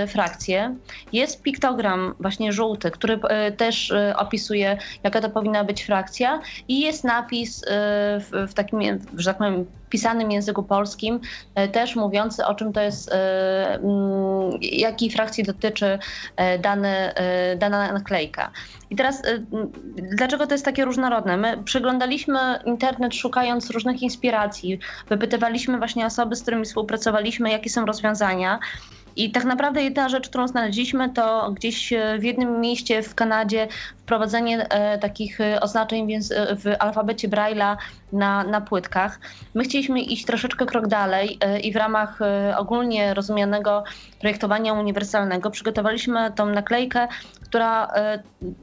frakcję. 0.08 0.76
Jest 1.14 1.42
piktogram 1.42 2.16
właśnie 2.20 2.54
żółty, 2.54 2.92
który 2.92 3.20
też 3.58 3.94
opisuje 4.16 4.78
jaka 5.04 5.22
to 5.22 5.30
powinna 5.30 5.64
być 5.64 5.84
frakcja 5.84 6.42
i 6.68 6.80
jest 6.80 7.04
napis 7.04 7.66
w 8.32 8.54
takim, 8.56 8.82
że 9.18 9.30
tak 9.30 9.38
powiem, 9.38 9.66
pisanym 9.90 10.32
języku 10.32 10.64
polskim 10.64 11.20
też 11.72 11.96
mówiący 11.96 12.46
o 12.46 12.56
czym 12.56 12.74
to 12.74 12.82
jest 12.82 13.12
jakiej 14.72 15.12
frakcji 15.12 15.44
dotyczy 15.44 15.86
e, 15.86 16.00
e, 16.38 17.56
dana 17.56 17.94
naklejka. 17.94 18.52
I 18.90 18.96
teraz 18.96 19.26
e, 19.26 19.40
dlaczego 19.96 20.48
to 20.48 20.54
jest 20.54 20.66
takie 20.66 20.86
różnorodne? 20.86 21.38
My 21.38 21.64
przeglądaliśmy 21.64 22.40
internet 22.66 23.16
szukając 23.16 23.70
różnych 23.70 24.02
inspiracji, 24.02 24.80
wypytywaliśmy 25.10 25.78
właśnie 25.78 26.06
osoby, 26.06 26.36
z 26.36 26.42
którymi 26.42 26.66
współpracowaliśmy, 26.66 27.52
jakie 27.52 27.70
są 27.70 27.86
rozwiązania. 27.86 28.60
I 29.16 29.32
tak 29.32 29.44
naprawdę 29.44 29.84
jedna 29.84 30.10
rzecz, 30.10 30.30
którą 30.30 30.48
znaleźliśmy, 30.48 31.10
to 31.10 31.52
gdzieś 31.52 31.94
w 32.20 32.24
jednym 32.24 32.62
mieście 32.62 33.04
w 33.04 33.16
Kanadzie 33.16 33.68
wprowadzenie 33.98 34.68
takich 35.02 35.40
oznaczeń 35.62 36.20
w 36.56 36.76
alfabecie 36.80 37.30
Braille'a 37.30 37.78
na, 38.14 38.44
na 38.44 38.62
płytkach. 38.62 39.20
My 39.54 39.64
chcieliśmy 39.64 40.02
iść 40.02 40.26
troszeczkę 40.26 40.66
krok 40.66 40.88
dalej 40.88 41.38
e, 41.42 41.60
i 41.60 41.74
w 41.74 41.76
ramach 41.76 42.20
ogólnie 42.58 43.14
rozumianego 43.14 43.84
projektowania 44.20 44.74
uniwersalnego 44.74 45.52
przygotowaliśmy 45.52 46.32
tą 46.36 46.46
naklejkę, 46.46 47.08
która 47.42 47.92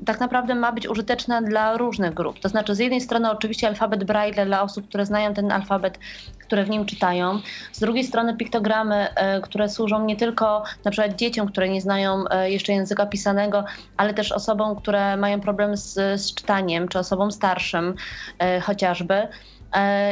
tak 0.06 0.20
naprawdę 0.20 0.54
ma 0.54 0.72
być 0.72 0.88
użyteczna 0.88 1.42
dla 1.42 1.76
różnych 1.76 2.14
grup. 2.14 2.40
To 2.40 2.48
znaczy 2.48 2.74
z 2.74 2.78
jednej 2.78 3.00
strony 3.00 3.30
oczywiście 3.30 3.68
alfabet 3.68 4.04
Braille 4.04 4.46
dla 4.46 4.62
osób, 4.62 4.88
które 4.88 5.06
znają 5.06 5.34
ten 5.34 5.52
alfabet, 5.52 5.98
które 6.38 6.64
w 6.64 6.70
nim 6.70 6.86
czytają. 6.86 7.40
Z 7.72 7.80
drugiej 7.80 8.04
strony 8.04 8.36
piktogramy, 8.36 9.08
które 9.42 9.68
służą 9.68 10.04
nie 10.04 10.16
tylko 10.16 10.64
na 10.84 10.90
przykład 10.90 11.16
dzieciom, 11.16 11.48
które 11.48 11.68
nie 11.68 11.80
znają 11.80 12.24
jeszcze 12.44 12.72
języka 12.72 13.06
pisanego, 13.06 13.64
ale 13.96 14.14
też 14.14 14.32
osobom, 14.32 14.76
które 14.76 15.16
mają 15.16 15.40
problemy 15.40 15.76
z, 15.76 16.20
z 16.20 16.34
czytaniem, 16.34 16.88
czy 16.88 16.98
osobom 16.98 17.32
starszym 17.32 17.94
e, 18.38 18.60
chociażby. 18.60 19.28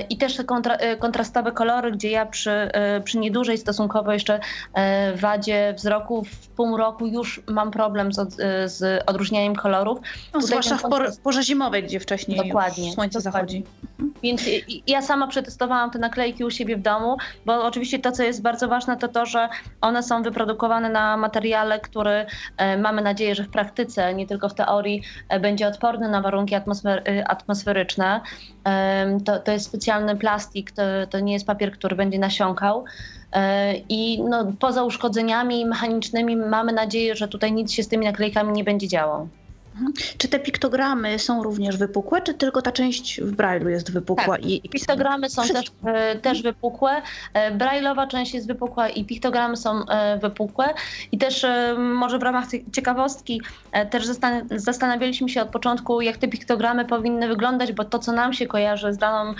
I 0.08 0.16
też 0.16 0.36
te 0.36 0.44
kontra, 0.44 0.78
kontrastowe 0.98 1.52
kolory, 1.52 1.92
gdzie 1.92 2.10
ja 2.10 2.26
przy, 2.26 2.70
przy 3.04 3.18
niedużej 3.18 3.58
stosunkowo 3.58 4.12
jeszcze 4.12 4.40
wadzie 5.14 5.75
wzroku 5.76 6.25
w 6.25 6.48
pół 6.48 6.76
roku 6.76 7.06
już 7.06 7.40
mam 7.46 7.70
problem 7.70 8.12
z, 8.12 8.34
z 8.72 9.02
odróżnianiem 9.06 9.56
kolorów. 9.56 9.98
No, 10.34 10.40
zwłaszcza 10.40 10.78
w 11.12 11.18
porze 11.18 11.42
zimowej, 11.42 11.82
gdzie 11.82 12.00
wcześniej 12.00 12.38
dokładnie, 12.48 12.92
słońce 12.92 13.18
dokładnie. 13.22 13.62
zachodzi. 14.00 14.05
Więc 14.23 14.42
ja 14.87 15.02
sama 15.02 15.26
przetestowałam 15.26 15.90
te 15.90 15.99
naklejki 15.99 16.44
u 16.44 16.50
siebie 16.50 16.76
w 16.76 16.82
domu, 16.82 17.16
bo 17.46 17.64
oczywiście 17.64 17.99
to, 17.99 18.12
co 18.12 18.23
jest 18.23 18.42
bardzo 18.42 18.68
ważne, 18.68 18.96
to 18.96 19.08
to, 19.08 19.26
że 19.26 19.49
one 19.80 20.02
są 20.02 20.23
wyprodukowane 20.23 20.90
na 20.90 21.16
materiale, 21.16 21.80
który 21.80 22.26
e, 22.56 22.78
mamy 22.78 23.02
nadzieję, 23.02 23.35
że 23.35 23.44
w 23.44 23.50
praktyce, 23.50 24.14
nie 24.14 24.26
tylko 24.26 24.49
w 24.49 24.54
teorii, 24.54 25.02
e, 25.28 25.40
będzie 25.40 25.68
odporny 25.68 26.08
na 26.08 26.20
warunki 26.20 26.54
atmosfer 26.54 27.02
y, 27.08 27.26
atmosferyczne. 27.26 28.20
To, 29.25 29.38
to 29.38 29.52
jest 29.52 29.66
specjalny 29.66 30.16
plastik, 30.16 30.70
to, 30.70 30.82
to 31.11 31.20
nie 31.20 31.32
jest 31.32 31.46
papier, 31.46 31.73
który 31.73 31.96
będzie 31.96 32.18
nasiąkał. 32.18 32.85
E, 33.32 33.75
I 33.88 34.23
no, 34.23 34.52
poza 34.58 34.82
uszkodzeniami 34.82 35.66
mechanicznymi 35.66 36.37
mamy 36.37 36.73
nadzieję, 36.73 37.16
że 37.16 37.28
tutaj 37.28 37.52
nic 37.52 37.73
się 37.73 37.82
z 37.82 37.88
tymi 37.88 38.06
naklejkami 38.06 38.52
nie 38.52 38.64
będzie 38.64 38.88
działo. 38.88 39.28
Mhm. 39.76 39.92
Czy 40.18 40.28
te 40.28 40.38
piktogramy 40.38 41.18
są 41.18 41.42
również 41.42 41.76
wypukłe, 41.76 42.23
czy 42.23 42.35
tylko 42.35 42.62
ta 42.62 42.73
część 42.73 43.21
w 43.21 43.37
Braille'u 43.37 43.68
jest 43.68 43.92
wypukła? 43.92 44.37
Tak, 44.37 44.47
i, 44.47 44.68
piktogramy 44.68 45.30
są 45.30 45.42
też, 45.42 45.66
e, 45.85 46.16
też 46.16 46.42
wypukłe. 46.42 47.02
E, 47.35 47.56
Braille'owa 47.56 48.09
część 48.09 48.35
jest 48.35 48.47
wypukła 48.47 48.88
i 48.88 49.04
piktogramy 49.04 49.56
są 49.56 49.87
e, 49.87 50.18
wypukłe. 50.18 50.66
I 51.12 51.18
też 51.18 51.47
może 51.78 52.18
w 52.18 52.23
ramach 52.23 52.45
ciekawostki 52.73 53.42
też 53.90 54.06
zastanawialiśmy 54.50 55.28
się 55.28 55.42
od 55.42 55.49
początku, 55.49 56.00
jak 56.00 56.16
te 56.16 56.28
piktogramy 56.28 56.85
powinny 56.85 57.28
wyglądać, 57.28 57.73
bo 57.73 57.85
to, 57.85 57.99
co 57.99 58.12
nam 58.12 58.33
się 58.33 58.47
kojarzy 58.47 58.92
z 58.92 58.99
danym 58.99 59.35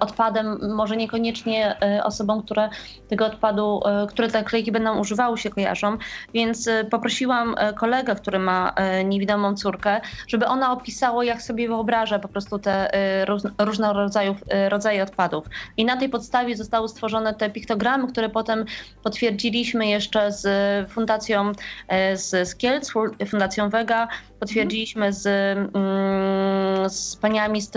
odpadem, 0.00 0.74
może 0.74 0.96
niekoniecznie 0.96 1.76
osobom, 2.04 2.42
które 2.42 2.68
tego 3.08 3.26
odpadu, 3.26 3.80
które 4.08 4.28
te 4.28 4.44
klejki 4.44 4.72
będą 4.72 4.98
używały, 4.98 5.38
się 5.38 5.50
kojarzą. 5.50 5.96
Więc 6.34 6.68
poprosiłam 6.90 7.54
kolegę, 7.76 8.14
który 8.14 8.38
ma 8.38 8.74
niewidomą 9.04 9.45
mamą 9.46 9.56
córkę, 9.56 10.00
żeby 10.28 10.46
ona 10.46 10.72
opisała, 10.72 11.24
jak 11.24 11.42
sobie 11.42 11.68
wyobraża 11.68 12.18
po 12.18 12.28
prostu 12.28 12.58
te 12.58 12.94
y, 13.22 13.24
różne 13.58 13.90
y, 13.90 14.68
rodzaje 14.68 15.02
odpadów. 15.02 15.46
I 15.76 15.84
na 15.84 15.96
tej 15.96 16.08
podstawie 16.08 16.56
zostały 16.56 16.88
stworzone 16.88 17.34
te 17.34 17.50
piktogramy, 17.50 18.08
które 18.08 18.28
potem 18.28 18.64
potwierdziliśmy 19.02 19.86
jeszcze 19.86 20.32
z 20.32 20.46
Fundacją 20.90 21.50
y, 21.50 22.16
z, 22.16 22.48
z 22.48 22.56
Kielc, 22.56 22.92
Fundacją 23.28 23.70
Vega, 23.70 24.08
potwierdziliśmy 24.40 25.12
z, 25.12 25.26
mm, 25.26 26.90
z 26.90 27.16
paniami 27.16 27.60
z 27.62 27.70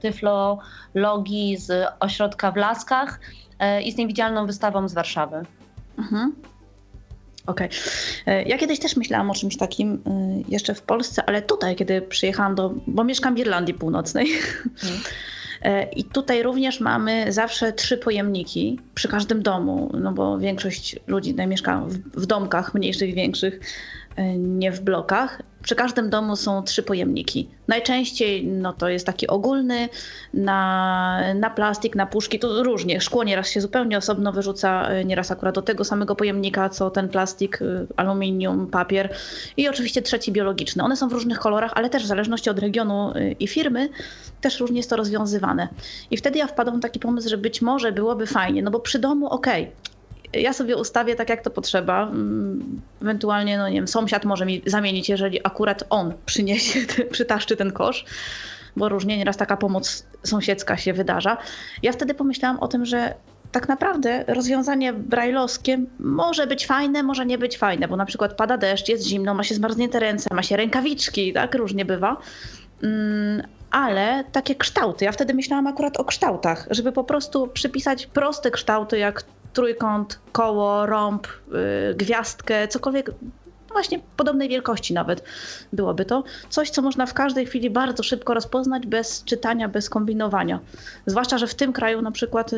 tyflologii 0.00 1.56
z 1.56 1.88
ośrodka 2.00 2.52
w 2.52 2.56
Laskach 2.56 3.20
i 3.84 3.92
z 3.92 3.96
niewidzialną 3.96 4.46
wystawą 4.46 4.88
z 4.88 4.94
Warszawy. 4.94 5.42
Mhm. 5.98 6.32
Okej. 7.46 7.68
Okay. 7.68 8.34
E, 8.34 8.42
ja 8.42 8.58
kiedyś 8.58 8.78
też 8.78 8.96
myślałam 8.96 9.30
o 9.30 9.34
czymś 9.34 9.56
takim 9.56 10.02
e, 10.06 10.42
jeszcze 10.48 10.74
w 10.74 10.82
Polsce, 10.82 11.22
ale 11.26 11.42
tutaj, 11.42 11.76
kiedy 11.76 12.02
przyjechałam 12.02 12.54
do. 12.54 12.74
bo 12.86 13.04
mieszkam 13.04 13.34
w 13.34 13.38
Irlandii 13.38 13.74
Północnej. 13.74 14.26
Mm. 14.84 15.00
I 15.96 16.04
tutaj 16.04 16.42
również 16.42 16.80
mamy 16.80 17.32
zawsze 17.32 17.72
trzy 17.72 17.98
pojemniki 17.98 18.80
przy 18.94 19.08
każdym 19.08 19.42
domu, 19.42 19.90
no 20.00 20.12
bo 20.12 20.38
większość 20.38 20.96
ludzi 21.06 21.34
mieszka 21.34 21.82
w, 21.86 22.20
w 22.22 22.26
domkach 22.26 22.74
mniejszych, 22.74 23.14
większych, 23.14 23.60
nie 24.38 24.72
w 24.72 24.80
blokach 24.80 25.42
przy 25.62 25.74
każdym 25.74 26.10
domu 26.10 26.36
są 26.36 26.62
trzy 26.62 26.82
pojemniki. 26.82 27.48
Najczęściej 27.68 28.46
no, 28.46 28.72
to 28.72 28.88
jest 28.88 29.06
taki 29.06 29.26
ogólny 29.26 29.88
na, 30.34 31.34
na 31.34 31.50
plastik, 31.50 31.96
na 31.96 32.06
puszki, 32.06 32.38
to 32.38 32.62
różnie. 32.62 33.00
Szkło 33.00 33.24
nieraz 33.24 33.48
się 33.48 33.60
zupełnie 33.60 33.98
osobno 33.98 34.32
wyrzuca, 34.32 34.88
e, 34.88 35.04
nieraz 35.04 35.30
akurat 35.30 35.54
do 35.54 35.62
tego 35.62 35.84
samego 35.84 36.16
pojemnika, 36.16 36.68
co 36.68 36.90
ten 36.90 37.08
plastik, 37.08 37.62
e, 37.62 37.86
aluminium, 37.96 38.66
papier. 38.66 39.14
I 39.56 39.68
oczywiście 39.68 40.02
trzeci 40.02 40.32
biologiczny. 40.32 40.82
One 40.82 40.96
są 40.96 41.08
w 41.08 41.12
różnych 41.12 41.38
kolorach, 41.38 41.72
ale 41.74 41.90
też 41.90 42.02
w 42.04 42.06
zależności 42.06 42.50
od 42.50 42.58
regionu 42.58 43.12
e, 43.14 43.32
i 43.32 43.48
firmy 43.48 43.88
też 44.40 44.60
różnie 44.60 44.76
jest 44.76 44.90
to 44.90 44.96
rozwiązywane. 44.96 45.68
I 46.10 46.16
wtedy 46.16 46.38
ja 46.38 46.46
wpadłam 46.46 46.78
w 46.78 46.82
taki 46.82 47.00
pomysł, 47.00 47.28
że 47.28 47.38
być 47.38 47.62
może 47.62 47.92
byłoby 47.92 48.26
fajnie, 48.26 48.62
no 48.62 48.70
bo 48.70 48.80
przy 48.80 48.98
domu 48.98 49.26
okej, 49.26 49.62
okay, 49.62 49.91
ja 50.32 50.52
sobie 50.52 50.76
ustawię 50.76 51.14
tak, 51.14 51.28
jak 51.28 51.42
to 51.42 51.50
potrzeba. 51.50 52.02
Mm, 52.02 52.80
ewentualnie, 53.02 53.58
no 53.58 53.68
nie 53.68 53.74
wiem, 53.74 53.88
sąsiad 53.88 54.24
może 54.24 54.46
mi 54.46 54.62
zamienić, 54.66 55.08
jeżeli 55.08 55.40
akurat 55.46 55.84
on 55.90 56.12
przyniesie, 56.26 56.80
przytaszczy 57.10 57.56
ten 57.56 57.72
kosz, 57.72 58.04
bo 58.76 58.88
różnie 58.88 59.18
nieraz 59.18 59.36
taka 59.36 59.56
pomoc 59.56 60.06
sąsiedzka 60.22 60.76
się 60.76 60.92
wydarza. 60.92 61.36
Ja 61.82 61.92
wtedy 61.92 62.14
pomyślałam 62.14 62.58
o 62.60 62.68
tym, 62.68 62.86
że 62.86 63.14
tak 63.52 63.68
naprawdę 63.68 64.24
rozwiązanie 64.28 64.92
brajlowskie 64.92 65.78
może 66.00 66.46
być 66.46 66.66
fajne, 66.66 67.02
może 67.02 67.26
nie 67.26 67.38
być 67.38 67.58
fajne, 67.58 67.88
bo 67.88 67.96
na 67.96 68.04
przykład 68.04 68.34
pada 68.36 68.56
deszcz, 68.56 68.88
jest 68.88 69.06
zimno, 69.06 69.34
ma 69.34 69.44
się 69.44 69.54
zmarznięte 69.54 70.00
ręce, 70.00 70.34
ma 70.34 70.42
się 70.42 70.56
rękawiczki, 70.56 71.32
tak, 71.32 71.54
różnie 71.54 71.84
bywa. 71.84 72.16
Mm, 72.82 73.42
ale 73.70 74.24
takie 74.32 74.54
kształty, 74.54 75.04
ja 75.04 75.12
wtedy 75.12 75.34
myślałam 75.34 75.66
akurat 75.66 75.96
o 75.96 76.04
kształtach, 76.04 76.66
żeby 76.70 76.92
po 76.92 77.04
prostu 77.04 77.48
przypisać 77.48 78.06
proste 78.06 78.50
kształty, 78.50 78.98
jak 78.98 79.24
trójkąt, 79.52 80.18
koło, 80.32 80.86
rąb, 80.86 81.26
yy, 81.26 81.94
gwiazdkę, 81.94 82.68
cokolwiek 82.68 83.10
właśnie 83.72 84.00
podobnej 84.16 84.48
wielkości 84.48 84.94
nawet 84.94 85.24
byłoby 85.72 86.04
to. 86.04 86.24
Coś, 86.50 86.70
co 86.70 86.82
można 86.82 87.06
w 87.06 87.14
każdej 87.14 87.46
chwili 87.46 87.70
bardzo 87.70 88.02
szybko 88.02 88.34
rozpoznać 88.34 88.86
bez 88.86 89.24
czytania, 89.24 89.68
bez 89.68 89.90
kombinowania. 89.90 90.60
Zwłaszcza, 91.06 91.38
że 91.38 91.46
w 91.46 91.54
tym 91.54 91.72
kraju 91.72 92.02
na 92.02 92.10
przykład 92.10 92.50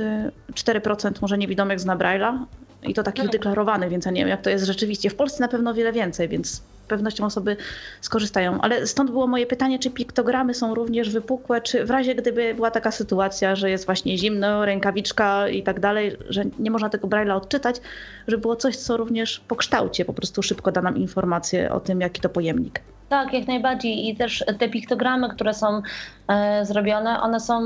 4% 0.55 1.09
y, 1.09 1.13
może 1.21 1.39
niewidomych 1.39 1.81
zna 1.81 1.97
Braille'a 1.97 2.45
i 2.83 2.95
to 2.95 3.03
takich 3.03 3.25
no. 3.25 3.31
deklarowanych, 3.31 3.91
więc 3.91 4.05
ja 4.05 4.11
nie 4.11 4.21
wiem 4.21 4.29
jak 4.29 4.43
to 4.43 4.51
jest 4.51 4.65
rzeczywiście. 4.65 5.11
W 5.11 5.15
Polsce 5.15 5.43
na 5.43 5.49
pewno 5.49 5.75
wiele 5.75 5.93
więcej, 5.93 6.29
więc 6.29 6.63
pewnością 6.89 7.27
osoby 7.27 7.57
skorzystają. 8.01 8.61
Ale 8.61 8.87
stąd 8.87 9.11
było 9.11 9.27
moje 9.27 9.47
pytanie, 9.47 9.79
czy 9.79 9.91
piktogramy 9.91 10.55
są 10.55 10.75
również 10.75 11.11
wypukłe, 11.11 11.61
czy 11.61 11.85
w 11.85 11.91
razie 11.91 12.15
gdyby 12.15 12.55
była 12.55 12.71
taka 12.71 12.91
sytuacja, 12.91 13.57
że 13.57 13.71
jest 13.71 13.87
właśnie 13.87 14.19
zimno, 14.19 14.65
rękawiczka 14.65 15.49
i 15.49 15.63
tak 15.63 15.81
dalej, 15.81 16.17
że 16.29 16.45
nie 16.59 16.71
można 16.71 16.89
tego 16.89 17.09
Braille'a 17.09 17.37
odczytać, 17.37 17.81
że 18.29 18.39
było 18.39 18.57
coś, 18.57 18.77
co 18.77 18.97
również 18.97 19.41
po 19.49 19.57
kształcie 19.57 20.05
po 20.05 20.13
prostu 20.13 20.43
szybko 20.43 20.73
da 20.73 20.83
nam 20.83 20.97
informację 20.97 21.73
o 21.73 21.81
tym, 21.81 22.01
jaki 22.01 22.21
to 22.21 22.29
pojemnik. 22.29 22.81
Tak, 23.09 23.33
jak 23.33 23.47
najbardziej. 23.47 24.09
I 24.09 24.17
też 24.17 24.45
te 24.59 24.69
piktogramy, 24.69 25.29
które 25.29 25.55
są 25.55 25.83
e, 26.29 26.67
zrobione, 26.67 27.21
one 27.21 27.41
są 27.41 27.61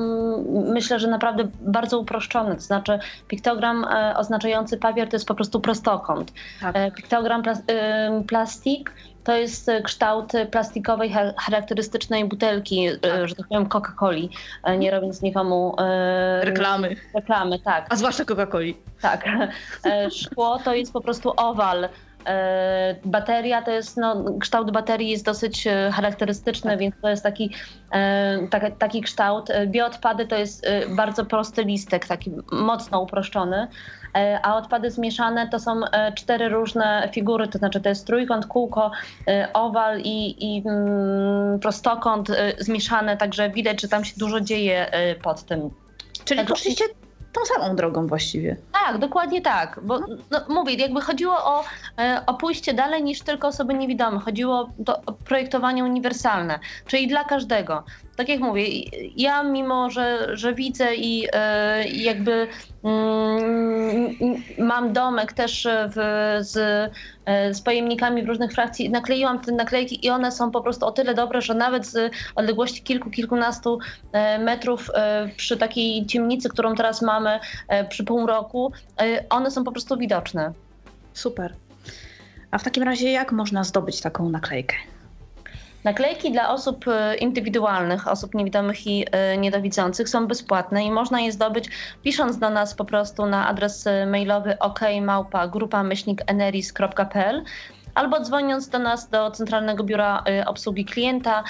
myślę, 0.48 0.98
że 0.98 1.08
naprawdę 1.08 1.48
bardzo 1.60 1.98
uproszczone. 1.98 2.54
To 2.54 2.60
znaczy 2.60 2.98
piktogram 3.28 3.84
e, 3.84 4.16
oznaczający 4.16 4.78
papier 4.78 5.08
to 5.08 5.16
jest 5.16 5.28
po 5.28 5.34
prostu 5.34 5.60
prostokąt. 5.60 6.32
Tak. 6.60 6.76
E, 6.76 6.90
piktogram 6.90 7.42
plas, 7.42 7.62
e, 7.66 8.22
plastik 8.28 8.92
to 9.24 9.36
jest 9.36 9.70
kształt 9.84 10.32
plastikowej 10.50 11.12
charakterystycznej 11.36 12.24
butelki, 12.24 12.86
e, 12.86 12.96
tak. 12.96 13.28
że 13.28 13.34
tak 13.34 13.48
powiem 13.48 13.66
Coca-Coli, 13.66 14.28
e, 14.64 14.78
nie 14.78 14.90
robiąc 14.90 15.22
nikomu 15.22 15.76
reklamy. 16.40 16.96
Reklamy, 17.14 17.58
tak. 17.58 17.86
A 17.90 17.96
zwłaszcza 17.96 18.24
Coca-Coli. 18.24 18.74
Tak. 19.02 19.24
Szkło 20.22 20.58
to 20.58 20.74
jest 20.74 20.92
po 20.92 21.00
prostu 21.00 21.32
owal 21.36 21.82
E, 21.82 21.88
bateria 23.04 23.62
to 23.62 23.70
jest, 23.70 23.96
no, 23.96 24.24
kształt 24.40 24.70
baterii 24.70 25.08
jest 25.08 25.24
dosyć 25.24 25.66
e, 25.66 25.90
charakterystyczny, 25.92 26.76
więc 26.76 26.94
to 27.02 27.08
jest 27.08 27.22
taki, 27.22 27.54
e, 27.92 28.48
taki, 28.50 28.72
taki 28.72 29.02
kształt. 29.02 29.48
Bioodpady 29.66 30.26
to 30.26 30.36
jest 30.36 30.66
bardzo 30.88 31.24
prosty 31.24 31.64
listek, 31.64 32.06
taki 32.06 32.32
mocno 32.52 33.00
uproszczony, 33.00 33.68
a 34.42 34.56
odpady 34.56 34.90
zmieszane 34.90 35.48
to 35.48 35.58
są 35.58 35.80
cztery 36.14 36.48
różne 36.48 37.08
figury, 37.12 37.48
to 37.48 37.58
znaczy 37.58 37.80
to 37.80 37.88
jest 37.88 38.06
trójkąt, 38.06 38.46
kółko, 38.46 38.90
owal 39.52 40.00
i, 40.00 40.36
i 40.56 40.62
mm, 40.68 41.58
prostokąt 41.58 42.28
zmieszane, 42.58 43.16
także 43.16 43.50
widać, 43.50 43.80
że 43.80 43.88
tam 43.88 44.04
się 44.04 44.14
dużo 44.16 44.40
dzieje 44.40 44.90
pod 45.22 45.44
tym. 45.44 45.70
Czyli 46.24 46.40
tak, 46.40 46.50
oczywiście 46.50 46.84
tą 47.32 47.40
samą 47.44 47.76
drogą 47.76 48.06
właściwie. 48.06 48.56
Tak, 48.72 48.98
dokładnie 48.98 49.40
tak. 49.40 49.80
Bo 49.82 49.98
no, 50.30 50.40
mówię, 50.48 50.74
jakby 50.74 51.00
chodziło 51.00 51.44
o, 51.44 51.64
e, 51.98 52.22
o 52.26 52.34
pójście 52.34 52.74
dalej 52.74 53.02
niż 53.02 53.20
tylko 53.20 53.48
osoby 53.48 53.74
niewidome. 53.74 54.20
Chodziło 54.20 54.70
o 55.06 55.12
projektowanie 55.12 55.84
uniwersalne, 55.84 56.58
czyli 56.86 57.06
dla 57.06 57.24
każdego 57.24 57.84
tak 58.18 58.28
jak 58.28 58.40
mówię, 58.40 58.64
ja 59.16 59.42
mimo, 59.42 59.90
że, 59.90 60.36
że 60.36 60.54
widzę 60.54 60.94
i 60.94 61.26
e, 61.32 61.88
jakby 61.88 62.48
mam 64.58 64.92
domek 64.92 65.32
też 65.32 65.68
w, 65.88 65.96
z, 66.40 66.56
e, 67.24 67.54
z 67.54 67.60
pojemnikami 67.60 68.22
w 68.22 68.28
różnych 68.28 68.52
frakcji, 68.52 68.90
nakleiłam 68.90 69.40
te 69.40 69.52
naklejki 69.52 70.06
i 70.06 70.10
one 70.10 70.32
są 70.32 70.50
po 70.50 70.60
prostu 70.60 70.86
o 70.86 70.92
tyle 70.92 71.14
dobre, 71.14 71.42
że 71.42 71.54
nawet 71.54 71.86
z 71.86 72.12
odległości 72.34 72.82
kilku, 72.82 73.10
kilkunastu 73.10 73.78
e, 74.12 74.38
metrów 74.38 74.90
przy 75.36 75.56
takiej 75.56 76.06
ciemnicy, 76.06 76.48
którą 76.48 76.74
teraz 76.74 77.02
mamy 77.02 77.40
przy 77.88 78.04
pół 78.04 78.26
roku, 78.26 78.72
one 79.30 79.50
są 79.50 79.64
po 79.64 79.72
prostu 79.72 79.96
widoczne. 79.96 80.52
Super. 81.12 81.54
A 82.50 82.58
w 82.58 82.64
takim 82.64 82.82
razie 82.82 83.12
jak 83.12 83.32
można 83.32 83.64
zdobyć 83.64 84.00
taką 84.00 84.28
naklejkę? 84.28 84.76
Naklejki 85.84 86.32
dla 86.32 86.50
osób 86.50 86.84
e, 86.88 87.16
indywidualnych, 87.16 88.08
osób 88.08 88.34
niewidomych 88.34 88.86
i 88.86 89.06
e, 89.10 89.36
niedowidzących 89.36 90.08
są 90.08 90.26
bezpłatne 90.26 90.84
i 90.84 90.90
można 90.90 91.20
je 91.20 91.32
zdobyć 91.32 91.68
pisząc 92.02 92.38
do 92.38 92.50
nas 92.50 92.74
po 92.74 92.84
prostu 92.84 93.26
na 93.26 93.48
adres 93.48 93.84
mailowy 94.06 94.58
okmałpa.grupa-eneris.pl 94.58 97.42
albo 97.94 98.20
dzwoniąc 98.20 98.68
do 98.68 98.78
nas 98.78 99.10
do 99.10 99.30
Centralnego 99.30 99.84
Biura 99.84 100.24
Obsługi 100.46 100.84
Klienta 100.84 101.44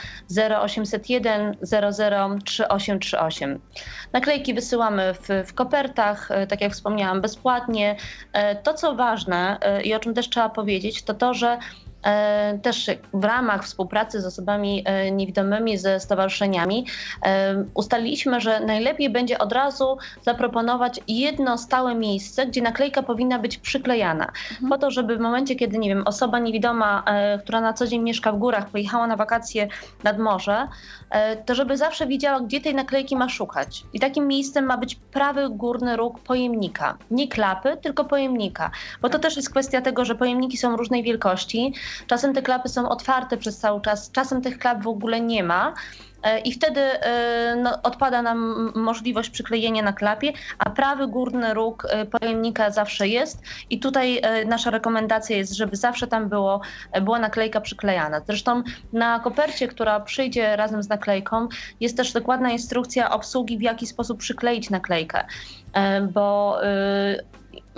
0801 0.64 1.56
00 1.62 2.36
3838. 2.44 3.60
Naklejki 4.12 4.54
wysyłamy 4.54 5.14
w, 5.14 5.28
w 5.48 5.54
kopertach, 5.54 6.28
tak 6.48 6.60
jak 6.60 6.72
wspomniałam, 6.72 7.20
bezpłatnie. 7.20 7.96
To, 8.62 8.74
co 8.74 8.94
ważne 8.94 9.58
i 9.84 9.94
o 9.94 9.98
czym 9.98 10.14
też 10.14 10.30
trzeba 10.30 10.48
powiedzieć, 10.48 11.02
to 11.02 11.14
to, 11.14 11.34
że 11.34 11.58
E, 11.87 11.87
też 12.62 12.90
w 13.14 13.24
ramach 13.24 13.64
współpracy 13.64 14.20
z 14.20 14.26
osobami 14.26 14.82
e, 14.84 15.10
niewidomymi, 15.10 15.78
ze 15.78 16.00
stowarzyszeniami, 16.00 16.86
e, 17.26 17.64
ustaliliśmy, 17.74 18.40
że 18.40 18.60
najlepiej 18.60 19.10
będzie 19.10 19.38
od 19.38 19.52
razu 19.52 19.98
zaproponować 20.22 21.00
jedno 21.08 21.58
stałe 21.58 21.94
miejsce, 21.94 22.46
gdzie 22.46 22.62
naklejka 22.62 23.02
powinna 23.02 23.38
być 23.38 23.58
przyklejana. 23.58 24.32
Mhm. 24.50 24.68
Po 24.68 24.78
to, 24.78 24.90
żeby 24.90 25.16
w 25.16 25.20
momencie, 25.20 25.56
kiedy, 25.56 25.78
nie 25.78 25.88
wiem, 25.88 26.02
osoba 26.06 26.38
niewidoma, 26.38 27.04
która 27.42 27.60
na 27.60 27.72
co 27.72 27.86
dzień 27.86 28.02
mieszka 28.02 28.32
w 28.32 28.38
górach, 28.38 28.68
pojechała 28.68 29.06
na 29.06 29.16
wakacje 29.16 29.68
nad 30.04 30.18
morze, 30.18 30.68
to 31.46 31.54
żeby 31.54 31.76
zawsze 31.76 32.06
wiedziała, 32.06 32.40
gdzie 32.40 32.60
tej 32.60 32.74
naklejki 32.74 33.16
ma 33.16 33.28
szukać. 33.28 33.84
I 33.92 34.00
takim 34.00 34.26
miejscem 34.26 34.64
ma 34.64 34.76
być 34.76 34.94
prawy 34.94 35.48
górny 35.50 35.96
róg 35.96 36.20
pojemnika. 36.20 36.98
Nie 37.10 37.28
klapy, 37.28 37.76
tylko 37.82 38.04
pojemnika. 38.04 38.70
Bo 39.02 39.08
to 39.08 39.12
tak. 39.12 39.22
też 39.22 39.36
jest 39.36 39.50
kwestia 39.50 39.80
tego, 39.80 40.04
że 40.04 40.14
pojemniki 40.14 40.56
są 40.56 40.76
różnej 40.76 41.02
wielkości. 41.02 41.72
Czasem 42.06 42.34
te 42.34 42.42
klapy 42.42 42.68
są 42.68 42.88
otwarte 42.88 43.36
przez 43.36 43.58
cały 43.58 43.80
czas, 43.80 44.10
czasem 44.10 44.42
tych 44.42 44.58
klap 44.58 44.82
w 44.82 44.88
ogóle 44.88 45.20
nie 45.20 45.42
ma. 45.42 45.74
E, 46.22 46.40
I 46.40 46.52
wtedy 46.52 46.80
e, 46.80 47.56
no, 47.56 47.82
odpada 47.82 48.22
nam 48.22 48.72
możliwość 48.74 49.30
przyklejenia 49.30 49.82
na 49.82 49.92
klapie, 49.92 50.32
a 50.58 50.70
prawy 50.70 51.06
górny 51.06 51.54
róg 51.54 51.86
e, 51.90 52.06
pojemnika 52.06 52.70
zawsze 52.70 53.08
jest. 53.08 53.42
I 53.70 53.80
tutaj 53.80 54.22
nasza 54.46 54.70
rekomendacja 54.70 55.36
jest, 55.36 55.52
żeby 55.52 55.76
zawsze 55.76 56.06
tam 56.06 56.28
było, 56.28 56.60
była 57.02 57.18
naklejka 57.18 57.60
przyklejana. 57.60 58.20
Zresztą 58.26 58.62
na 58.92 59.20
kopercie, 59.20 59.68
która 59.68 60.00
przyjdzie 60.00 60.56
razem 60.56 60.82
z 60.82 60.88
naklejką, 60.88 61.48
jest 61.80 61.96
też 61.96 62.12
dokładna 62.12 62.50
instrukcja 62.50 63.10
obsługi, 63.10 63.58
w 63.58 63.62
jaki 63.62 63.86
sposób 63.86 64.18
przykleić 64.18 64.70
naklejkę. 64.70 65.24
Bo 66.12 66.58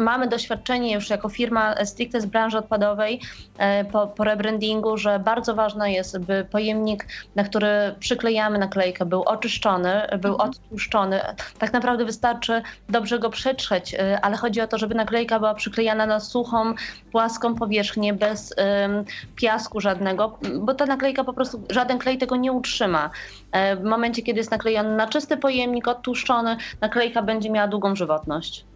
mamy 0.00 0.28
doświadczenie 0.28 0.94
już 0.94 1.10
jako 1.10 1.28
firma 1.28 1.84
stricte 1.84 2.20
z 2.20 2.26
branży 2.26 2.58
odpadowej 2.58 3.20
e, 3.58 3.84
po, 3.84 4.06
po 4.06 4.24
rebrandingu, 4.24 4.96
że 4.96 5.18
bardzo 5.18 5.54
ważne 5.54 5.92
jest, 5.92 6.18
by 6.18 6.46
pojemnik, 6.50 7.06
na 7.34 7.44
który 7.44 7.68
przyklejamy 7.98 8.58
naklejkę, 8.58 9.04
był 9.06 9.22
oczyszczony, 9.22 10.02
był 10.20 10.32
mhm. 10.32 10.50
odtłuszczony. 10.50 11.20
Tak 11.58 11.72
naprawdę 11.72 12.04
wystarczy 12.04 12.62
dobrze 12.88 13.18
go 13.18 13.30
przetrzeć, 13.30 13.94
e, 13.94 14.20
ale 14.20 14.36
chodzi 14.36 14.60
o 14.60 14.66
to, 14.66 14.78
żeby 14.78 14.94
naklejka 14.94 15.38
była 15.38 15.54
przyklejana 15.54 16.06
na 16.06 16.20
suchą, 16.20 16.74
płaską 17.12 17.54
powierzchnię, 17.54 18.14
bez 18.14 18.54
um, 18.56 19.04
piasku 19.36 19.80
żadnego, 19.80 20.38
bo 20.60 20.74
ta 20.74 20.86
naklejka 20.86 21.24
po 21.24 21.32
prostu, 21.32 21.62
żaden 21.70 21.98
klej 21.98 22.18
tego 22.18 22.36
nie 22.36 22.52
utrzyma. 22.52 23.10
E, 23.52 23.76
w 23.76 23.84
momencie, 23.84 24.22
kiedy 24.22 24.38
jest 24.38 24.50
naklejony 24.50 24.96
na 24.96 25.06
czysty 25.06 25.36
pojemnik, 25.36 25.88
odtłuszczony, 25.88 26.56
naklejka 26.80 27.22
będzie 27.22 27.50
miała 27.50 27.68
długą 27.68 27.96
żywotność. 27.96 28.69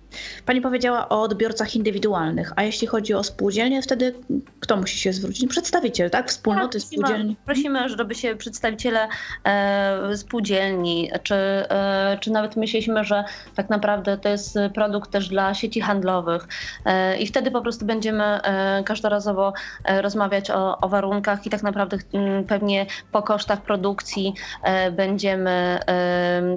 Pani 0.47 0.61
powiedziała 0.61 1.09
o 1.09 1.23
odbiorcach 1.23 1.77
indywidualnych, 1.77 2.53
a 2.57 2.63
jeśli 2.63 2.87
chodzi 2.87 3.15
o 3.15 3.25
spółdzielnie, 3.25 3.83
wtedy 3.83 4.15
kto 4.61 4.77
musi 4.77 4.99
się 4.99 5.13
zwrócić? 5.13 5.51
Przedstawiciel, 5.51 6.11
tak? 6.11 6.29
Wspólnoty 6.29 6.79
tak, 6.79 6.89
spółdzielni. 6.89 7.37
Prosimy, 7.45 7.89
żeby 7.89 8.15
się 8.15 8.37
przedstawiciele 8.37 9.09
e, 9.45 10.17
spółdzielni, 10.17 11.11
czy, 11.23 11.35
e, 11.35 12.19
czy 12.21 12.31
nawet 12.31 12.57
myśleliśmy, 12.57 13.05
że 13.05 13.25
tak 13.55 13.71
naprawdę 13.71 14.19
to 14.19 14.29
jest 14.29 14.59
produkt 14.75 15.11
też 15.11 15.29
dla 15.29 15.55
sieci 15.55 15.81
handlowych 15.81 16.49
e, 16.85 17.17
i 17.19 17.27
wtedy 17.27 17.51
po 17.51 17.61
prostu 17.63 17.87
będziemy 17.87 18.25
e, 18.25 18.83
każdorazowo 18.85 19.53
e, 19.85 20.03
rozmawiać 20.03 20.51
o, 20.51 20.81
o, 20.81 20.89
warunkach 20.89 21.47
i 21.47 21.51
tak 21.51 21.63
naprawdę 21.63 21.99
m, 22.13 22.45
pewnie 22.45 22.87
po 23.13 23.23
kosztach 23.23 23.63
produkcji 23.63 24.35
e, 24.63 24.91
będziemy 24.91 25.79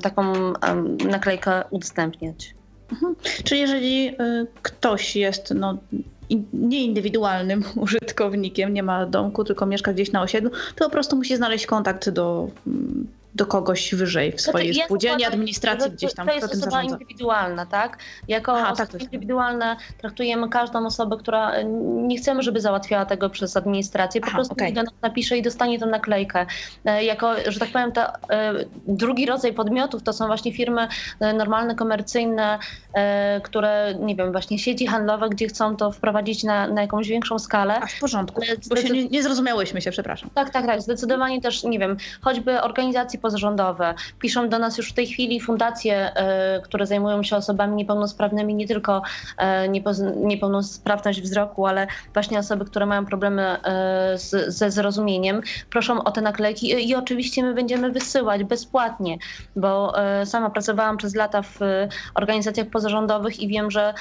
taką 0.01 0.33
naklejkę 1.09 1.63
udostępniać. 1.69 2.56
Mhm. 2.91 3.15
Czyli 3.43 3.61
jeżeli 3.61 4.07
y, 4.09 4.13
ktoś 4.61 5.15
jest 5.15 5.53
no, 5.55 5.77
nieindywidualnym 6.53 7.63
użytkownikiem, 7.75 8.73
nie 8.73 8.83
ma 8.83 9.05
domku, 9.05 9.43
tylko 9.43 9.65
mieszka 9.65 9.93
gdzieś 9.93 10.11
na 10.11 10.21
osiedlu, 10.21 10.49
to 10.75 10.85
po 10.85 10.91
prostu 10.91 11.15
musi 11.15 11.35
znaleźć 11.35 11.65
kontakt 11.65 12.09
do 12.09 12.49
mm, 12.67 13.07
do 13.37 13.45
kogoś 13.45 13.95
wyżej 13.95 14.31
w 14.31 14.41
swojej 14.41 14.73
znaczy, 14.73 14.85
spółdzielni, 14.85 15.25
administracji 15.25 15.91
gdzieś 15.91 16.13
tam. 16.13 16.27
To 16.27 16.33
jest 16.33 16.45
osoba 16.45 16.71
zarządza. 16.71 16.95
indywidualna, 16.95 17.65
tak? 17.65 17.97
Jako 18.27 18.57
Aha, 18.57 18.73
tak, 18.75 19.01
indywidualne 19.01 19.75
traktujemy 19.97 20.49
każdą 20.49 20.85
osobę, 20.85 21.17
która 21.17 21.53
nie 22.07 22.17
chcemy, 22.17 22.43
żeby 22.43 22.61
załatwiała 22.61 23.05
tego 23.05 23.29
przez 23.29 23.57
administrację, 23.57 24.21
po 24.21 24.27
Aha, 24.27 24.35
prostu 24.35 24.53
okay. 24.53 24.73
do 24.73 24.83
nas 24.83 24.93
napisze 25.01 25.37
i 25.37 25.41
dostanie 25.41 25.79
tę 25.79 25.85
naklejkę. 25.85 26.45
E, 26.85 27.03
jako, 27.03 27.33
że 27.47 27.59
tak 27.59 27.69
powiem, 27.69 27.91
to, 27.91 28.01
e, 28.29 28.53
drugi 28.87 29.25
rodzaj 29.25 29.53
podmiotów 29.53 30.03
to 30.03 30.13
są 30.13 30.27
właśnie 30.27 30.53
firmy 30.53 30.87
e, 31.19 31.33
normalne, 31.33 31.75
komercyjne, 31.75 32.59
które, 33.43 33.95
nie 33.99 34.15
wiem, 34.15 34.31
właśnie 34.31 34.59
sieci 34.59 34.87
handlowe, 34.87 35.29
gdzie 35.29 35.47
chcą 35.47 35.75
to 35.75 35.91
wprowadzić 35.91 36.43
na, 36.43 36.67
na 36.67 36.81
jakąś 36.81 37.07
większą 37.07 37.39
skalę. 37.39 37.79
A 37.81 37.87
w 37.87 37.99
porządku, 37.99 38.41
bo 38.69 38.75
się 38.75 38.89
nie, 38.89 39.05
nie 39.05 39.23
zrozumiałyśmy 39.23 39.81
się, 39.81 39.91
przepraszam. 39.91 40.29
Tak, 40.33 40.49
tak, 40.49 40.65
tak. 40.65 40.81
Zdecydowanie 40.81 41.41
też, 41.41 41.63
nie 41.63 41.79
wiem, 41.79 41.97
choćby 42.21 42.61
organizacje 42.61 43.19
pozarządowe. 43.27 43.93
Piszą 44.19 44.49
do 44.49 44.59
nas 44.59 44.77
już 44.77 44.89
w 44.91 44.93
tej 44.93 45.07
chwili 45.07 45.41
fundacje, 45.41 46.15
e, 46.15 46.61
które 46.61 46.85
zajmują 46.85 47.23
się 47.23 47.35
osobami 47.35 47.75
niepełnosprawnymi, 47.75 48.55
nie 48.55 48.67
tylko 48.67 49.01
e, 49.37 49.69
niepełnosprawność 50.15 51.21
wzroku, 51.21 51.65
ale 51.65 51.87
właśnie 52.13 52.39
osoby, 52.39 52.65
które 52.65 52.85
mają 52.85 53.05
problemy 53.05 53.41
e, 53.43 54.17
z, 54.17 54.55
ze 54.55 54.71
zrozumieniem. 54.71 55.41
Proszą 55.69 56.03
o 56.03 56.11
te 56.11 56.21
naklejki 56.21 56.89
i 56.89 56.95
oczywiście 56.95 57.43
my 57.43 57.53
będziemy 57.53 57.91
wysyłać 57.91 58.43
bezpłatnie, 58.43 59.17
bo 59.55 59.93
sama 60.25 60.49
pracowałam 60.49 60.97
przez 60.97 61.15
lata 61.15 61.41
w 61.41 61.59
organizacjach 62.15 62.67
pozarządowych 62.67 63.39
i 63.39 63.47
wiem, 63.47 63.71
że 63.71 63.93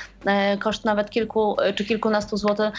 koszt 0.60 0.84
nawet 0.84 1.10
kilku 1.10 1.56
czy 1.74 1.84
kilkunastu 1.84 2.36
złotych 2.36 2.72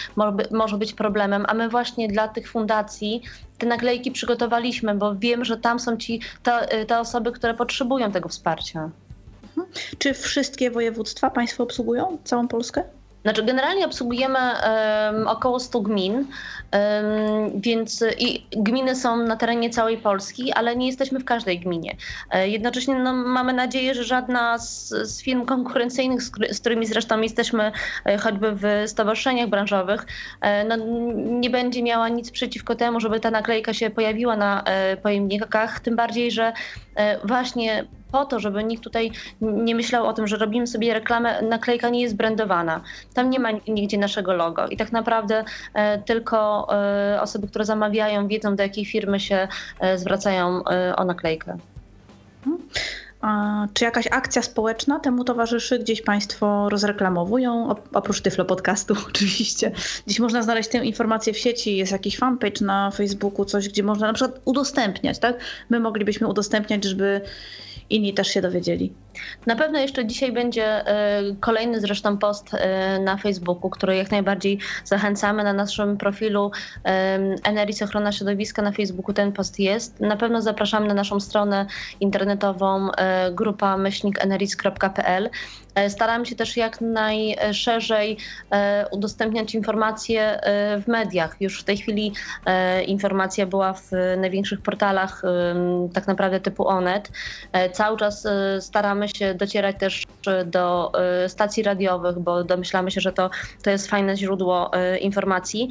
może 0.51 0.77
być 0.77 0.93
problemem, 0.93 1.45
a 1.47 1.53
my 1.53 1.69
właśnie 1.69 2.07
dla 2.07 2.27
tych 2.27 2.51
fundacji 2.51 3.21
te 3.57 3.65
naklejki 3.65 4.11
przygotowaliśmy, 4.11 4.95
bo 4.95 5.15
wiem, 5.15 5.45
że 5.45 5.57
tam 5.57 5.79
są 5.79 5.97
ci 5.97 6.21
te, 6.43 6.85
te 6.85 6.99
osoby, 6.99 7.31
które 7.31 7.53
potrzebują 7.53 8.11
tego 8.11 8.29
wsparcia. 8.29 8.89
Mhm. 9.43 9.67
Czy 9.97 10.13
wszystkie 10.13 10.71
województwa 10.71 11.29
Państwo 11.29 11.63
obsługują? 11.63 12.17
Całą 12.23 12.47
Polskę? 12.47 12.83
Znaczy, 13.23 13.43
generalnie 13.43 13.85
obsługujemy 13.85 14.39
um, 14.39 15.27
około 15.27 15.59
100 15.59 15.81
gmin, 15.81 16.13
um, 16.13 16.25
więc 17.55 18.03
i 18.19 18.45
gminy 18.51 18.95
są 18.95 19.17
na 19.17 19.35
terenie 19.35 19.69
całej 19.69 19.97
Polski, 19.97 20.51
ale 20.51 20.75
nie 20.75 20.87
jesteśmy 20.87 21.19
w 21.19 21.25
każdej 21.25 21.59
gminie. 21.59 21.95
E, 22.31 22.49
jednocześnie 22.49 22.95
no, 22.95 23.13
mamy 23.13 23.53
nadzieję, 23.53 23.93
że 23.93 24.03
żadna 24.03 24.57
z, 24.57 24.89
z 24.89 25.21
firm 25.21 25.45
konkurencyjnych, 25.45 26.21
z, 26.21 26.31
z, 26.51 26.59
którymi 26.59 26.85
zresztą 26.85 27.21
jesteśmy 27.21 27.71
e, 28.05 28.17
choćby 28.17 28.51
w 28.51 28.63
stowarzyszeniach 28.89 29.49
branżowych, 29.49 30.05
e, 30.41 30.63
no, 30.63 30.75
nie 31.15 31.49
będzie 31.49 31.83
miała 31.83 32.09
nic 32.09 32.31
przeciwko 32.31 32.75
temu, 32.75 32.99
żeby 32.99 33.19
ta 33.19 33.31
naklejka 33.31 33.73
się 33.73 33.89
pojawiła 33.89 34.35
na 34.35 34.63
pojemnikach, 35.03 35.79
tym 35.79 35.95
bardziej, 35.95 36.31
że 36.31 36.53
właśnie 37.23 37.85
po 38.11 38.25
to, 38.25 38.39
żeby 38.39 38.63
nikt 38.63 38.83
tutaj 38.83 39.11
nie 39.41 39.75
myślał 39.75 40.05
o 40.05 40.13
tym, 40.13 40.27
że 40.27 40.37
robimy 40.37 40.67
sobie 40.67 40.93
reklamę, 40.93 41.41
naklejka 41.41 41.89
nie 41.89 42.01
jest 42.01 42.15
brandowana. 42.15 42.81
Tam 43.13 43.29
nie 43.29 43.39
ma 43.39 43.49
nigdzie 43.67 43.97
naszego 43.97 44.33
logo 44.33 44.67
i 44.67 44.77
tak 44.77 44.91
naprawdę 44.91 45.43
e, 45.73 45.97
tylko 45.97 46.67
e, 46.75 47.21
osoby, 47.21 47.47
które 47.47 47.65
zamawiają, 47.65 48.27
wiedzą 48.27 48.55
do 48.55 48.63
jakiej 48.63 48.85
firmy 48.85 49.19
się 49.19 49.47
e, 49.79 49.97
zwracają 49.97 50.63
o 50.95 51.05
naklejkę. 51.05 51.57
A 53.21 53.67
czy 53.73 53.85
jakaś 53.85 54.07
akcja 54.11 54.41
społeczna 54.41 54.99
temu 54.99 55.23
towarzyszy? 55.23 55.79
Gdzieś 55.79 56.01
Państwo 56.01 56.69
rozreklamowują? 56.69 57.75
Oprócz 57.93 58.21
Tyflo 58.21 58.45
Podcastu 58.45 58.95
oczywiście. 59.09 59.71
Gdzieś 60.05 60.19
można 60.19 60.43
znaleźć 60.43 60.69
tę 60.69 60.77
informację 60.77 61.33
w 61.33 61.37
sieci, 61.37 61.77
jest 61.77 61.91
jakiś 61.91 62.17
fanpage 62.17 62.65
na 62.65 62.91
Facebooku, 62.91 63.45
coś, 63.45 63.69
gdzie 63.69 63.83
można 63.83 64.07
na 64.07 64.13
przykład 64.13 64.41
udostępniać, 64.45 65.19
tak? 65.19 65.35
My 65.69 65.79
moglibyśmy 65.79 66.27
udostępniać, 66.27 66.83
żeby 66.83 67.21
inni 67.89 68.13
też 68.13 68.27
się 68.27 68.41
dowiedzieli. 68.41 68.93
Na 69.45 69.55
pewno 69.55 69.79
jeszcze 69.79 70.05
dzisiaj 70.05 70.31
będzie 70.31 70.65
e, 70.65 71.21
kolejny 71.39 71.81
zresztą 71.81 72.17
post 72.17 72.53
e, 72.53 72.99
na 72.99 73.17
Facebooku, 73.17 73.69
który 73.69 73.95
jak 73.95 74.11
najbardziej 74.11 74.59
zachęcamy 74.85 75.43
na 75.43 75.53
naszym 75.53 75.97
profilu 75.97 76.51
Eneris 77.43 77.81
Ochrona 77.81 78.11
Środowiska 78.11 78.61
na 78.61 78.71
Facebooku 78.71 79.13
ten 79.13 79.31
post 79.31 79.59
jest. 79.59 79.99
Na 79.99 80.17
pewno 80.17 80.41
zapraszamy 80.41 80.87
na 80.87 80.93
naszą 80.93 81.19
stronę 81.19 81.65
internetową 81.99 82.91
e, 82.91 83.31
grupa 83.31 83.77
myślnikeneris.pl. 83.77 85.29
Staramy 85.87 86.25
się 86.25 86.35
też 86.35 86.57
jak 86.57 86.81
najszerzej 86.81 88.17
udostępniać 88.91 89.55
informacje 89.55 90.39
w 90.83 90.87
mediach. 90.87 91.35
Już 91.39 91.61
w 91.61 91.63
tej 91.63 91.77
chwili 91.77 92.13
informacja 92.87 93.45
była 93.45 93.73
w 93.73 93.91
największych 94.17 94.61
portalach 94.61 95.21
tak 95.93 96.07
naprawdę 96.07 96.39
typu 96.39 96.67
Onet. 96.67 97.11
Cały 97.71 97.97
czas 97.97 98.27
staramy 98.59 99.06
się 99.07 99.33
docierać 99.33 99.75
też 99.79 100.03
do 100.45 100.91
y, 101.25 101.29
stacji 101.29 101.63
radiowych, 101.63 102.19
bo 102.19 102.43
domyślamy 102.43 102.91
się, 102.91 103.01
że 103.01 103.13
to, 103.13 103.29
to 103.63 103.69
jest 103.69 103.87
fajne 103.87 104.17
źródło 104.17 104.71
y, 104.93 104.97
informacji. 104.97 105.69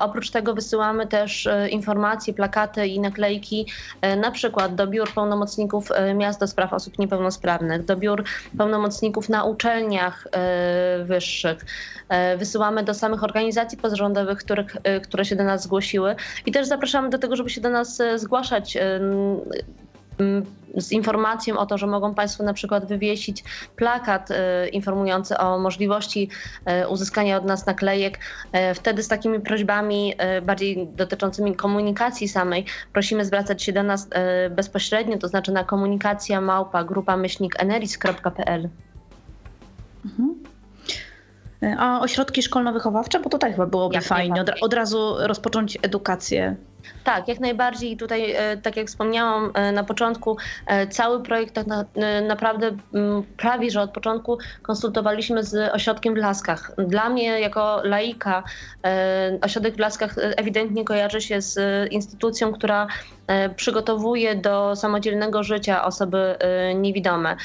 Oprócz 0.00 0.30
tego 0.30 0.54
wysyłamy 0.54 1.06
też 1.06 1.48
informacje, 1.70 2.34
plakaty 2.34 2.86
i 2.86 3.00
naklejki 3.00 3.66
na 4.16 4.30
przykład 4.30 4.74
do 4.74 4.86
biur 4.86 5.14
pełnomocników 5.14 5.88
miast 6.14 6.40
do 6.40 6.46
spraw 6.46 6.72
osób 6.72 6.98
niepełnosprawnych, 6.98 7.84
do 7.84 7.96
biur 7.96 8.24
pełnomocników 8.58 9.28
na 9.28 9.44
uczelniach 9.44 10.28
wyższych. 11.04 11.64
Wysyłamy 12.38 12.82
do 12.82 12.94
samych 12.94 13.24
organizacji 13.24 13.78
pozarządowych, 13.78 14.38
których, 14.38 14.76
które 15.02 15.24
się 15.24 15.36
do 15.36 15.44
nas 15.44 15.62
zgłosiły 15.62 16.16
i 16.46 16.52
też 16.52 16.66
zapraszamy 16.66 17.10
do 17.10 17.18
tego, 17.18 17.36
żeby 17.36 17.50
się 17.50 17.60
do 17.60 17.70
nas 17.70 18.02
zgłaszać 18.16 18.78
z 20.76 20.92
informacją 20.92 21.58
o 21.58 21.66
to, 21.66 21.78
że 21.78 21.86
mogą 21.86 22.14
Państwo 22.14 22.44
na 22.44 22.52
przykład 22.52 22.86
wywiesić 22.86 23.44
plakat 23.76 24.30
e, 24.30 24.68
informujący 24.68 25.38
o 25.38 25.58
możliwości 25.58 26.28
e, 26.64 26.88
uzyskania 26.88 27.36
od 27.36 27.44
nas 27.44 27.66
naklejek. 27.66 28.18
E, 28.52 28.74
wtedy 28.74 29.02
z 29.02 29.08
takimi 29.08 29.40
prośbami 29.40 30.14
bardziej 30.42 30.88
dotyczącymi 30.88 31.56
komunikacji 31.56 32.28
samej 32.28 32.64
prosimy 32.92 33.24
zwracać 33.24 33.62
się 33.62 33.72
do 33.72 33.82
nas 33.82 34.08
bezpośrednio, 34.50 35.18
to 35.18 35.28
znaczy 35.28 35.52
na 35.52 35.64
komunikacja 35.64 36.40
małpa 36.40 36.84
grupa 36.84 37.16
myślnik 37.16 37.62
eneris.pl. 37.62 38.68
Mhm. 40.04 40.34
A 41.78 42.00
ośrodki 42.00 42.42
szkolno-wychowawcze, 42.42 43.20
bo 43.22 43.30
to 43.30 43.38
tak 43.38 43.52
chyba 43.52 43.66
byłoby 43.66 43.94
Jak 43.94 44.04
fajnie, 44.04 44.40
od, 44.40 44.50
od 44.60 44.74
razu 44.74 45.14
rozpocząć 45.18 45.78
edukację 45.82 46.56
tak, 47.04 47.28
jak 47.28 47.40
najbardziej. 47.40 47.96
Tutaj, 47.96 48.32
e, 48.32 48.56
tak 48.56 48.76
jak 48.76 48.86
wspomniałam 48.86 49.50
e, 49.54 49.72
na 49.72 49.84
początku, 49.84 50.36
e, 50.66 50.86
cały 50.86 51.22
projekt 51.22 51.54
tak 51.54 51.66
na, 51.66 51.84
naprawdę 52.28 52.76
mm, 52.94 53.22
prawie, 53.36 53.70
że 53.70 53.82
od 53.82 53.90
początku 53.90 54.38
konsultowaliśmy 54.62 55.44
z 55.44 55.74
ośrodkiem 55.74 56.14
w 56.14 56.16
Laskach. 56.16 56.72
Dla 56.78 57.08
mnie, 57.08 57.40
jako 57.40 57.80
laika, 57.84 58.42
ośrodek 59.42 59.76
w 59.76 59.78
Laskach 59.78 60.14
ewidentnie 60.18 60.84
kojarzy 60.84 61.20
się 61.20 61.40
z 61.40 61.58
instytucją, 61.92 62.52
która 62.52 62.86
przygotowuje 63.56 64.34
do 64.34 64.76
samodzielnego 64.76 65.42
życia 65.42 65.84
osoby 65.84 66.36
niewidome. 66.74 67.36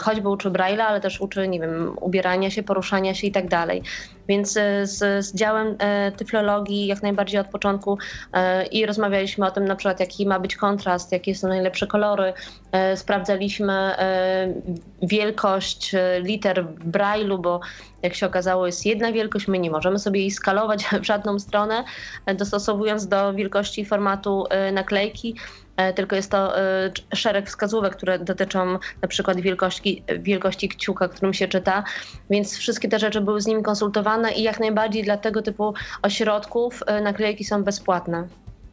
Choćby 0.00 0.28
uczy 0.28 0.50
Braille'a, 0.50 0.82
ale 0.82 1.00
też 1.00 1.20
uczy, 1.20 1.48
nie 1.48 1.60
wiem, 1.60 1.96
ubierania 2.00 2.50
się, 2.50 2.62
poruszania 2.62 3.14
się 3.14 3.26
i 3.26 3.32
tak 3.32 3.48
dalej. 3.48 3.82
Więc 4.28 4.52
z, 4.82 5.24
z 5.24 5.34
działem 5.34 5.76
tyflologii 6.16 6.86
jak 6.86 7.02
najbardziej 7.02 7.40
od 7.40 7.46
początku 7.46 7.98
i 8.72 8.86
rozmawialiśmy 8.86 9.46
o 9.46 9.50
tym 9.50 9.64
na 9.64 9.76
przykład, 9.76 10.00
jaki 10.00 10.26
ma 10.26 10.40
być 10.40 10.56
kontrast, 10.56 11.12
jakie 11.12 11.34
są 11.34 11.48
najlepsze 11.48 11.86
kolory. 11.86 12.32
E, 12.72 12.96
sprawdzaliśmy 12.96 13.72
e, 13.72 14.54
wielkość 15.02 15.94
e, 15.94 16.20
liter 16.20 16.66
Braille'u, 16.66 17.40
bo 17.40 17.60
jak 18.02 18.14
się 18.14 18.26
okazało 18.26 18.66
jest 18.66 18.86
jedna 18.86 19.12
wielkość, 19.12 19.48
my 19.48 19.58
nie 19.58 19.70
możemy 19.70 19.98
sobie 19.98 20.20
jej 20.20 20.30
skalować 20.30 20.84
w 21.02 21.04
żadną 21.04 21.38
stronę, 21.38 21.84
dostosowując 22.36 23.08
do 23.08 23.34
wielkości 23.34 23.84
formatu 23.84 24.44
naklejki 24.72 25.34
tylko 25.94 26.16
jest 26.16 26.30
to 26.30 26.52
szereg 27.14 27.46
wskazówek, 27.46 27.96
które 27.96 28.18
dotyczą 28.18 28.78
na 29.02 29.08
przykład 29.08 29.40
wielkości, 29.40 30.02
wielkości 30.18 30.68
kciuka, 30.68 31.08
którym 31.08 31.34
się 31.34 31.48
czyta, 31.48 31.84
więc 32.30 32.56
wszystkie 32.56 32.88
te 32.88 32.98
rzeczy 32.98 33.20
były 33.20 33.40
z 33.40 33.46
nimi 33.46 33.62
konsultowane 33.62 34.32
i 34.32 34.42
jak 34.42 34.60
najbardziej 34.60 35.02
dla 35.02 35.16
tego 35.16 35.42
typu 35.42 35.74
ośrodków 36.02 36.82
naklejki 37.02 37.44
są 37.44 37.64
bezpłatne. 37.64 38.28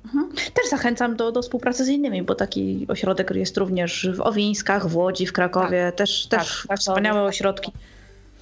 Mhm. 0.05 0.29
Też 0.53 0.69
zachęcam 0.69 1.15
do, 1.15 1.31
do 1.31 1.41
współpracy 1.41 1.85
z 1.85 1.87
innymi, 1.87 2.23
bo 2.23 2.35
taki 2.35 2.85
ośrodek 2.89 3.31
jest 3.35 3.57
również 3.57 4.09
w 4.15 4.21
Owińskach, 4.21 4.87
w 4.87 4.97
Łodzi, 4.97 5.25
w 5.25 5.33
Krakowie. 5.33 5.85
Tak, 5.85 5.95
też 5.95 6.27
tak, 6.27 6.39
też 6.39 6.65
tak, 6.67 6.79
wspaniałe 6.79 7.23
ośrodki. 7.23 7.71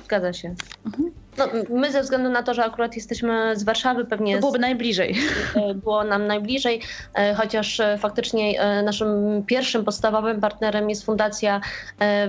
Zgadza 0.06 0.34
się. 0.34 0.56
Mhm. 0.86 1.22
No, 1.38 1.48
my 1.69 1.91
ze 1.91 2.02
względu 2.02 2.30
na 2.30 2.43
to, 2.43 2.54
że 2.54 2.65
akurat 2.65 2.96
jesteśmy 2.96 3.56
z 3.56 3.63
Warszawy, 3.63 4.06
pewnie. 4.06 4.34
To 4.34 4.39
byłoby 4.39 4.60
najbliżej. 4.60 5.15
E, 5.56 5.74
było 5.74 6.04
nam 6.04 6.28
najbliżej, 6.28 6.82
e, 7.13 7.34
chociaż 7.36 7.80
e, 7.80 7.98
faktycznie 7.98 8.62
naszym 8.84 9.43
pierwszym 9.48 9.86
podstawowym 9.86 10.41
partnerem 10.41 10.89
jest 10.89 11.06
Fundacja 11.06 11.62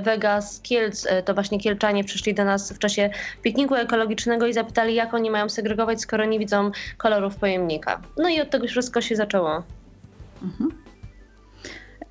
Vegas 0.00 0.60
Kielc. 0.60 1.06
To 1.24 1.34
właśnie 1.34 1.60
Kielczanie 1.60 2.04
przyszli 2.04 2.34
do 2.34 2.44
nas 2.44 2.72
w 2.72 2.78
czasie 2.78 3.10
pikniku 3.42 3.74
ekologicznego 3.74 4.46
i 4.46 4.52
zapytali, 4.52 4.94
jak 4.94 5.14
oni 5.14 5.30
mają 5.30 5.48
segregować, 5.48 6.00
skoro 6.00 6.24
nie 6.24 6.38
widzą 6.38 6.70
kolorów 6.96 7.36
pojemnika. 7.36 8.00
No 8.16 8.28
i 8.28 8.40
od 8.40 8.50
tego 8.50 8.66
wszystko 8.66 9.00
się 9.00 9.16
zaczęło. 9.16 9.62
Mhm. 10.42 10.83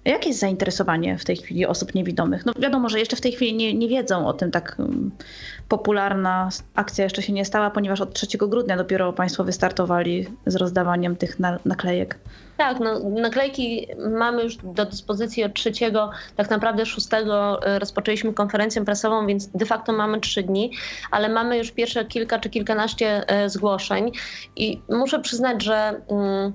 Jakie 0.06 0.30
jest 0.30 0.40
zainteresowanie 0.40 1.18
w 1.18 1.26
tej 1.26 1.38
chwili 1.38 1.66
osób 1.66 1.96
niewidomych? 1.96 2.46
No 2.46 2.54
wiadomo, 2.60 2.90
że 2.90 3.00
jeszcze 3.00 3.16
w 3.16 3.22
tej 3.22 3.32
chwili 3.32 3.54
nie, 3.54 3.74
nie 3.74 3.88
wiedzą 3.88 4.28
o 4.28 4.34
tym, 4.34 4.52
tak 4.52 4.76
um, 4.80 5.12
popularna 5.70 6.50
akcja 6.76 7.04
jeszcze 7.04 7.22
się 7.22 7.34
nie 7.34 7.46
stała, 7.46 7.72
ponieważ 7.72 8.02
od 8.02 8.14
3 8.14 8.38
grudnia 8.38 8.78
dopiero 8.78 9.14
Państwo 9.14 9.44
wystartowali 9.44 10.28
z 10.46 10.56
rozdawaniem 10.56 11.16
tych 11.16 11.40
na, 11.40 11.60
naklejek. 11.66 12.20
Tak, 12.58 12.80
no, 12.80 13.00
naklejki 13.10 13.88
mamy 14.20 14.44
już 14.44 14.58
do 14.58 14.86
dyspozycji 14.86 15.44
od 15.44 15.54
3, 15.54 15.72
tak 16.36 16.50
naprawdę 16.50 16.86
6 16.86 17.08
e, 17.14 17.80
rozpoczęliśmy 17.80 18.34
konferencję 18.34 18.86
prasową, 18.86 19.28
więc 19.28 19.48
de 19.48 19.66
facto 19.66 19.94
mamy 19.94 20.20
3 20.20 20.44
dni, 20.44 20.72
ale 21.12 21.30
mamy 21.30 21.58
już 21.58 21.72
pierwsze 21.72 22.06
kilka 22.06 22.40
czy 22.40 22.50
kilkanaście 22.50 23.28
e, 23.28 23.50
zgłoszeń 23.50 24.12
i 24.56 24.82
muszę 24.90 25.20
przyznać, 25.20 25.64
że. 25.64 26.02
Um, 26.08 26.54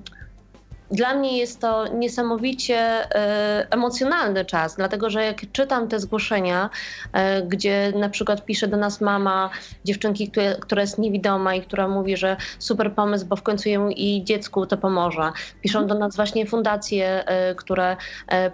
dla 0.91 1.13
mnie 1.13 1.37
jest 1.37 1.61
to 1.61 1.87
niesamowicie 1.87 2.77
e, 2.79 3.67
emocjonalny 3.71 4.45
czas, 4.45 4.75
dlatego 4.75 5.09
że 5.09 5.25
jak 5.25 5.51
czytam 5.51 5.87
te 5.87 5.99
zgłoszenia, 5.99 6.69
e, 7.13 7.41
gdzie 7.41 7.93
na 7.95 8.09
przykład 8.09 8.45
pisze 8.45 8.67
do 8.67 8.77
nas 8.77 9.01
mama 9.01 9.49
dziewczynki, 9.85 10.31
które, 10.31 10.55
która 10.55 10.81
jest 10.81 10.97
niewidoma 10.97 11.55
i 11.55 11.61
która 11.61 11.87
mówi, 11.87 12.17
że 12.17 12.37
super 12.59 12.93
pomysł, 12.93 13.25
bo 13.25 13.35
w 13.35 13.43
końcu 13.43 13.69
jej 13.69 13.79
i 13.95 14.23
dziecku 14.23 14.65
to 14.65 14.77
pomoże. 14.77 15.31
Piszą 15.61 15.87
do 15.87 15.95
nas 15.95 16.15
właśnie 16.15 16.45
fundacje, 16.45 17.25
e, 17.25 17.55
które 17.55 17.97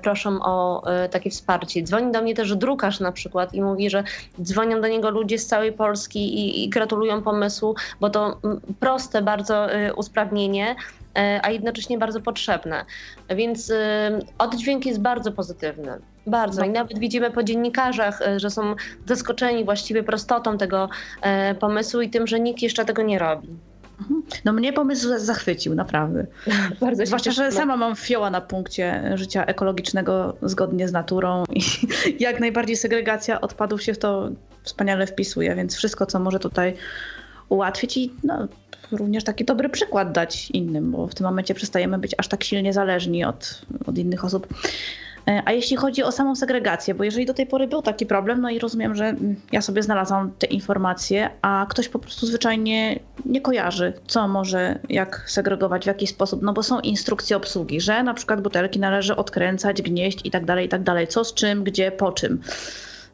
proszą 0.02 0.40
o 0.42 0.84
takie 1.12 1.30
wsparcie. 1.30 1.84
Dzwoni 1.84 2.12
do 2.12 2.22
mnie 2.22 2.36
też 2.36 2.56
drukarz 2.56 3.00
na 3.00 3.12
przykład 3.12 3.54
i 3.54 3.62
mówi, 3.62 3.90
że 3.90 4.04
dzwonią 4.42 4.82
do 4.82 4.88
niego 4.88 5.10
ludzie 5.10 5.40
z 5.40 5.48
całej 5.48 5.74
Polski 5.74 6.20
i, 6.20 6.64
i 6.64 6.70
gratulują 6.70 7.22
pomysłu, 7.22 7.76
bo 8.00 8.10
to 8.10 8.40
proste 8.80 9.22
bardzo 9.22 9.68
usprawnienie, 9.96 10.76
a 11.16 11.52
jednocześnie 11.52 11.98
bardzo 11.98 12.22
potrzebne. 12.22 12.86
Więc 13.30 13.72
e, 13.72 14.20
oddźwięk 14.38 14.86
jest 14.86 15.02
bardzo 15.02 15.32
pozytywny. 15.32 15.92
Bardzo. 16.28 16.64
I 16.64 16.70
nawet 16.70 17.00
widzimy 17.00 17.32
po 17.32 17.44
dziennikarzach, 17.44 18.22
e, 18.22 18.40
że 18.40 18.50
są 18.50 18.76
zaskoczeni 19.06 19.66
właściwie 19.66 20.04
prostotą 20.04 20.58
tego 20.58 20.90
pomysłu 21.60 22.02
i 22.02 22.10
tym, 22.10 22.28
że 22.28 22.40
nikt 22.40 22.62
jeszcze 22.62 22.86
tego 22.86 23.02
nie 23.02 23.20
robi. 23.20 23.48
Mhm. 24.00 24.24
No 24.46 24.54
mnie 24.54 24.74
pomysł 24.74 25.08
zachwycił, 25.18 25.76
naprawdę. 25.76 26.26
Bardzo 26.82 27.06
Zwłaszcza, 27.06 27.32
że 27.32 27.52
sama 27.52 27.78
mam 27.78 27.96
fioła 27.96 28.30
na 28.30 28.42
punkcie 28.42 29.12
życia 29.14 29.46
ekologicznego 29.46 30.38
zgodnie 30.42 30.88
z 30.88 30.92
naturą 30.92 31.44
i 31.50 31.62
jak 32.24 32.40
najbardziej 32.40 32.76
segregacja 32.76 33.42
odpadów 33.42 33.84
się 33.84 33.94
w 33.94 34.00
to 34.00 34.30
wspaniale 34.64 35.08
wpisuje, 35.08 35.56
więc 35.56 35.76
wszystko, 35.76 36.06
co 36.06 36.20
może 36.20 36.40
tutaj 36.40 36.74
ułatwić 37.50 37.98
i 37.98 38.14
no, 38.24 38.48
również 38.92 39.24
taki 39.24 39.46
dobry 39.46 39.70
przykład 39.70 40.12
dać 40.12 40.52
innym, 40.52 40.92
bo 40.92 41.08
w 41.08 41.16
tym 41.16 41.26
momencie 41.26 41.54
przestajemy 41.54 41.98
być 41.98 42.16
aż 42.18 42.28
tak 42.28 42.44
silnie 42.44 42.74
zależni 42.74 43.26
od, 43.26 43.62
od 43.88 43.98
innych 43.98 44.26
osób. 44.26 44.48
E, 45.28 45.42
a 45.46 45.52
jeśli 45.52 45.78
chodzi 45.78 46.04
o 46.04 46.12
samą 46.12 46.36
segregację, 46.36 46.94
bo 46.94 47.04
jeżeli 47.04 47.26
do 47.26 47.34
tej 47.34 47.48
pory 47.48 47.68
był 47.68 47.82
taki 47.82 48.06
problem, 48.06 48.42
no 48.42 48.50
i 48.50 48.60
rozumiem, 48.60 48.96
że 48.96 49.06
mm, 49.06 49.36
ja 49.52 49.62
sobie 49.62 49.84
znalazłam 49.84 50.32
te 50.40 50.48
informacje, 50.48 51.30
a 51.42 51.66
ktoś 51.70 51.90
po 51.90 52.00
prostu 52.00 52.26
zwyczajnie 52.26 53.00
nie 53.26 53.42
kojarzy, 53.42 53.94
co 54.08 54.28
może, 54.28 54.80
jak 54.90 55.24
segregować, 55.28 55.84
w 55.84 55.88
jaki 55.88 56.08
sposób, 56.08 56.42
no 56.42 56.54
bo 56.54 56.64
są 56.64 56.80
instrukcje 56.80 57.38
obsługi, 57.38 57.82
że 57.82 58.04
na 58.04 58.14
przykład 58.14 58.42
butelki 58.42 58.80
należy 58.80 59.16
odkręcać, 59.16 59.82
gnieść 59.82 60.26
i 60.26 60.32
tak 60.32 60.46
dalej, 60.46 60.66
i 60.66 60.70
tak 60.70 60.84
dalej, 60.84 61.08
co 61.08 61.24
z 61.24 61.34
czym, 61.34 61.64
gdzie, 61.64 61.92
po 61.92 62.12
czym. 62.12 62.42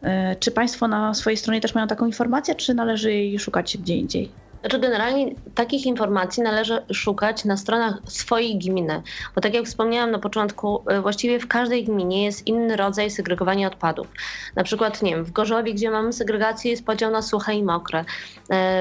E, 0.02 0.36
czy 0.36 0.52
Państwo 0.52 0.88
na 0.88 1.14
swojej 1.14 1.38
stronie 1.38 1.62
też 1.62 1.76
mają 1.76 1.88
taką 1.88 2.06
informację, 2.06 2.56
czy 2.56 2.74
należy 2.74 3.14
jej 3.14 3.40
szukać 3.40 3.78
gdzie 3.78 3.96
indziej? 3.96 4.38
Znaczy 4.62 4.80
generalnie 4.80 5.36
takich 5.56 5.86
informacji 5.86 6.44
należy 6.44 6.82
szukać 6.94 7.46
na 7.46 7.58
stronach 7.58 7.94
swojej 8.06 8.60
gminy, 8.60 9.02
bo 9.36 9.42
tak 9.42 9.54
jak 9.54 9.66
wspomniałam 9.66 10.12
na 10.12 10.20
początku, 10.20 10.84
e, 10.88 11.02
właściwie 11.02 11.40
w 11.40 11.48
każdej 11.48 11.84
gminie 11.84 12.26
jest 12.26 12.48
inny 12.48 12.76
rodzaj 12.76 13.12
segregowania 13.12 13.68
odpadów. 13.68 14.08
Na 14.56 14.64
przykład, 14.64 15.02
nie 15.02 15.12
wiem, 15.12 15.24
w 15.24 15.32
Gorzowie, 15.32 15.74
gdzie 15.74 15.92
mamy 15.92 16.14
segregację, 16.14 16.72
jest 16.72 16.86
podział 16.86 17.12
na 17.12 17.22
suche 17.22 17.54
i 17.54 17.64
mokre. 17.64 18.00
E, 18.00 18.06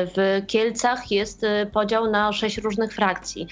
w 0.07 0.43
Kielcach 0.47 1.11
jest 1.11 1.45
e, 1.45 1.67
podział 1.67 2.11
na 2.11 2.33
sześć 2.33 2.59
różnych 2.59 2.93
frakcji, 2.93 3.47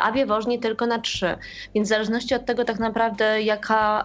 a 0.00 0.12
w 0.12 0.16
Jaworznie 0.16 0.58
tylko 0.58 0.86
na 0.86 0.98
trzy. 0.98 1.36
Więc 1.74 1.88
w 1.88 1.90
zależności 1.90 2.34
od 2.34 2.46
tego 2.46 2.64
tak 2.64 2.78
naprawdę, 2.78 3.42
jaka, 3.42 4.04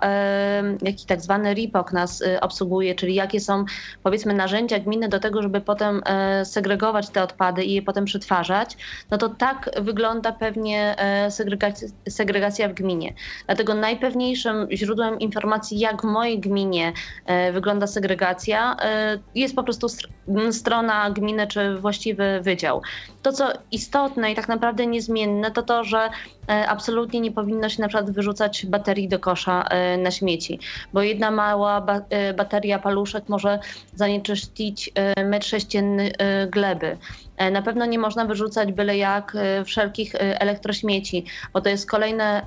jaki 0.82 1.06
tak 1.06 1.22
zwany 1.22 1.54
RIPOK 1.54 1.94
nas 1.94 2.24
obsługuje, 2.42 2.96
czyli 2.96 3.16
jakie 3.16 3.40
są 3.40 3.66
powiedzmy 4.04 4.34
narzędzia 4.34 4.80
gminy 4.80 5.10
do 5.10 5.20
tego, 5.20 5.42
żeby 5.42 5.62
potem 5.62 6.02
segregować 6.44 7.10
te 7.10 7.24
odpady, 7.24 7.57
i 7.66 7.74
je 7.74 7.82
potem 7.82 8.06
przetwarzać, 8.06 8.78
no 9.12 9.18
to 9.18 9.30
tak 9.30 9.70
wygląda 9.82 10.32
pewnie 10.32 10.96
e, 10.98 11.32
segregacja, 11.32 11.88
segregacja 12.10 12.70
w 12.70 12.74
gminie. 12.74 13.14
Dlatego 13.46 13.74
najpewniejszym 13.74 14.68
źródłem 14.72 15.20
informacji, 15.20 15.80
jak 15.80 16.02
w 16.02 16.06
mojej 16.06 16.40
gminie 16.40 16.94
e, 17.26 17.52
wygląda 17.52 17.88
segregacja, 17.88 18.78
e, 18.82 19.20
jest 19.36 19.56
po 19.56 19.64
prostu 19.64 19.88
strona 20.52 21.12
gminy 21.12 21.48
czy 21.48 21.78
właściwy 21.78 22.40
wydział. 22.42 22.82
To, 23.28 23.34
co 23.34 23.54
istotne 23.72 24.32
i 24.32 24.36
tak 24.36 24.48
naprawdę 24.48 24.88
niezmienne, 24.88 25.52
to 25.52 25.62
to, 25.64 25.84
że 25.84 26.10
absolutnie 26.68 27.20
nie 27.20 27.32
powinno 27.32 27.70
się 27.70 27.82
na 27.82 27.88
przykład 27.88 28.12
wyrzucać 28.12 28.66
baterii 28.66 29.08
do 29.08 29.20
kosza 29.20 29.66
na 29.98 30.12
śmieci, 30.12 30.60
bo 30.94 31.02
jedna 31.02 31.32
mała 31.32 31.86
bateria 32.38 32.80
paluszek 32.80 33.30
może 33.30 33.60
zanieczyścić 33.96 34.92
metr 35.26 35.48
sześcienny 35.48 36.12
gleby. 36.50 36.98
E, 37.38 37.52
na 37.52 37.62
pewno 37.62 37.86
nie 37.86 38.00
można 38.00 38.26
wyrzucać 38.26 38.72
byle 38.72 38.98
jak 38.98 39.36
e, 39.36 39.64
wszelkich 39.64 40.16
e, 40.16 40.42
elektrośmieci, 40.42 41.26
bo 41.54 41.62
to 41.62 41.70
jest 41.70 41.90
kolejny, 41.90 42.42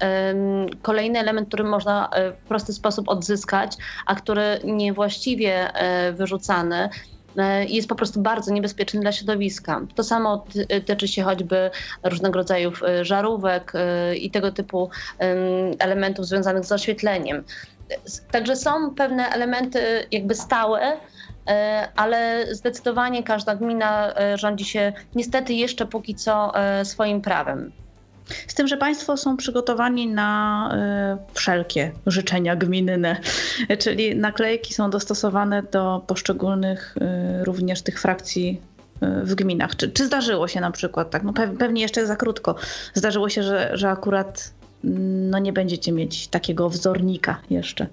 kolejny 0.83 1.19
element, 1.19 1.49
który 1.49 1.65
można 1.65 2.11
w 2.45 2.49
prosty 2.49 2.73
sposób 2.73 3.09
odzyskać, 3.09 3.77
a 4.07 4.15
który 4.15 4.61
niewłaściwie 4.65 5.73
wyrzucany 6.13 6.89
jest 7.69 7.89
po 7.89 7.95
prostu 7.95 8.21
bardzo 8.21 8.53
niebezpieczny 8.53 9.01
dla 9.01 9.13
środowiska. 9.13 9.81
To 9.95 10.05
samo 10.05 10.45
tyczy 10.87 11.09
się 11.09 11.23
choćby 11.23 11.71
różnego 12.03 12.39
rodzaju 12.39 12.73
żarówek 13.03 13.73
i 14.17 14.31
tego 14.31 14.53
typu 14.53 14.91
elementów 15.79 16.27
związanych 16.27 16.65
z 16.65 16.73
oświetleniem. 16.73 17.45
Także 18.31 18.57
są 18.57 18.95
pewne 18.95 19.29
elementy 19.29 20.07
jakby 20.11 20.35
stałe, 20.35 20.97
E, 21.51 21.89
ale 21.97 22.47
zdecydowanie 22.55 23.23
każda 23.23 23.57
gmina 23.57 24.15
e, 24.17 24.39
rządzi 24.39 24.65
się 24.65 24.93
niestety 25.15 25.53
jeszcze 25.53 25.87
póki 25.87 26.15
co 26.15 26.55
e, 26.55 26.85
swoim 26.85 27.21
prawem. 27.21 27.73
Z 28.47 28.55
tym, 28.55 28.69
że 28.69 28.77
Państwo 28.77 29.17
są 29.17 29.37
przygotowani 29.37 30.07
na 30.07 30.77
wszelkie 31.35 31.93
życzenia 32.07 32.57
gminne, 32.57 33.21
czyli 33.83 34.17
naklejki 34.17 34.75
są 34.75 34.91
dostosowane 34.91 35.63
do 35.63 36.05
poszczególnych 36.07 36.95
również 37.45 37.83
tych 37.83 38.01
frakcji 38.01 38.61
w 39.23 39.35
gminach. 39.35 39.77
Czy, 39.77 39.91
czy 39.91 40.07
zdarzyło 40.07 40.49
się 40.49 40.61
na 40.61 40.71
przykład 40.71 41.11
tak, 41.11 41.23
no 41.23 41.33
pewnie 41.33 41.83
jeszcze 41.83 42.07
za 42.07 42.17
krótko, 42.17 42.55
zdarzyło 42.95 43.29
się, 43.29 43.43
że, 43.43 43.71
że 43.75 43.91
akurat 43.91 44.53
no 44.85 45.39
nie 45.39 45.53
będziecie 45.53 45.93
mieć 45.93 46.29
takiego 46.29 46.69
wzornika 46.69 47.41
jeszcze? 47.51 47.87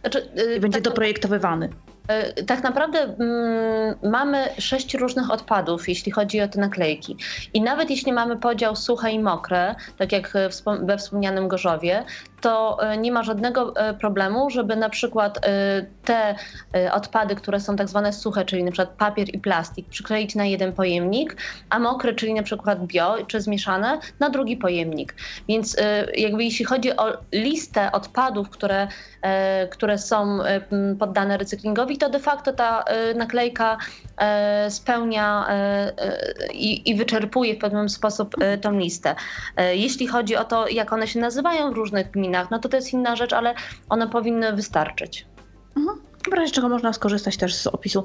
Znaczy, 0.00 0.28
będzie 0.60 0.78
tak, 0.78 0.82
doprojektowywany. 0.82 1.68
E, 2.08 2.42
tak 2.42 2.62
naprawdę 2.62 2.98
mm, 2.98 3.94
mamy 4.02 4.48
sześć 4.58 4.94
różnych 4.94 5.30
odpadów, 5.30 5.88
jeśli 5.88 6.12
chodzi 6.12 6.40
o 6.40 6.48
te 6.48 6.60
naklejki. 6.60 7.16
I 7.54 7.60
nawet 7.60 7.90
jeśli 7.90 8.12
mamy 8.12 8.36
podział 8.36 8.76
suche 8.76 9.10
i 9.10 9.18
mokre, 9.18 9.74
tak 9.98 10.12
jak 10.12 10.32
we 10.82 10.98
wspomnianym 10.98 11.48
Gorzowie, 11.48 12.04
to 12.40 12.78
e, 12.82 12.96
nie 12.96 13.12
ma 13.12 13.22
żadnego 13.22 13.76
e, 13.76 13.94
problemu, 13.94 14.50
żeby 14.50 14.76
na 14.76 14.88
przykład 14.88 15.40
te 16.04 16.34
odpady, 16.92 17.34
które 17.34 17.60
są 17.60 17.76
tak 17.76 17.88
zwane 17.88 18.12
suche, 18.12 18.44
czyli 18.44 18.64
na 18.64 18.70
przykład 18.70 18.96
papier 18.96 19.34
i 19.34 19.38
plastik, 19.38 19.88
przykleić 19.88 20.34
na 20.34 20.44
jeden 20.44 20.72
pojemnik, 20.72 21.36
a 21.70 21.78
mokre, 21.78 22.14
czyli 22.14 22.34
na 22.34 22.42
przykład 22.42 22.86
bio 22.86 23.16
czy 23.26 23.40
zmieszane, 23.40 23.98
na 24.20 24.30
drugi 24.30 24.56
pojemnik. 24.56 25.14
Więc 25.48 25.76
jakby 26.16 26.44
jeśli 26.44 26.64
chodzi 26.64 26.96
o 26.96 27.18
listę 27.32 27.92
odpadów, 27.92 28.50
które, 28.50 28.88
które 29.70 29.98
są 29.98 30.38
poddane 30.98 31.38
recyklingowi, 31.38 31.91
to 31.98 32.08
de 32.08 32.18
facto 32.18 32.52
ta 32.52 32.84
y, 33.10 33.14
naklejka 33.14 33.78
y, 34.66 34.70
spełnia 34.70 35.46
y, 36.48 36.52
i 36.52 36.94
wyczerpuje 36.94 37.54
w 37.54 37.58
pewien 37.58 37.88
sposób 37.88 38.34
tą 38.60 38.78
listę. 38.78 39.14
Jeśli 39.72 40.06
chodzi 40.06 40.36
o 40.36 40.44
to, 40.44 40.68
jak 40.68 40.92
one 40.92 41.06
się 41.06 41.20
nazywają 41.20 41.70
w 41.70 41.74
różnych 41.74 42.10
gminach, 42.10 42.50
no 42.50 42.58
to 42.58 42.68
to 42.68 42.76
jest 42.76 42.92
inna 42.92 43.16
rzecz, 43.16 43.32
ale 43.32 43.54
one 43.88 44.08
powinny 44.08 44.52
wystarczyć. 44.52 45.26
Mhm. 45.76 46.00
W 46.30 46.32
razie 46.32 46.52
czego 46.52 46.68
można 46.68 46.92
skorzystać 46.92 47.36
też 47.36 47.54
z 47.54 47.66
opisu 47.66 48.04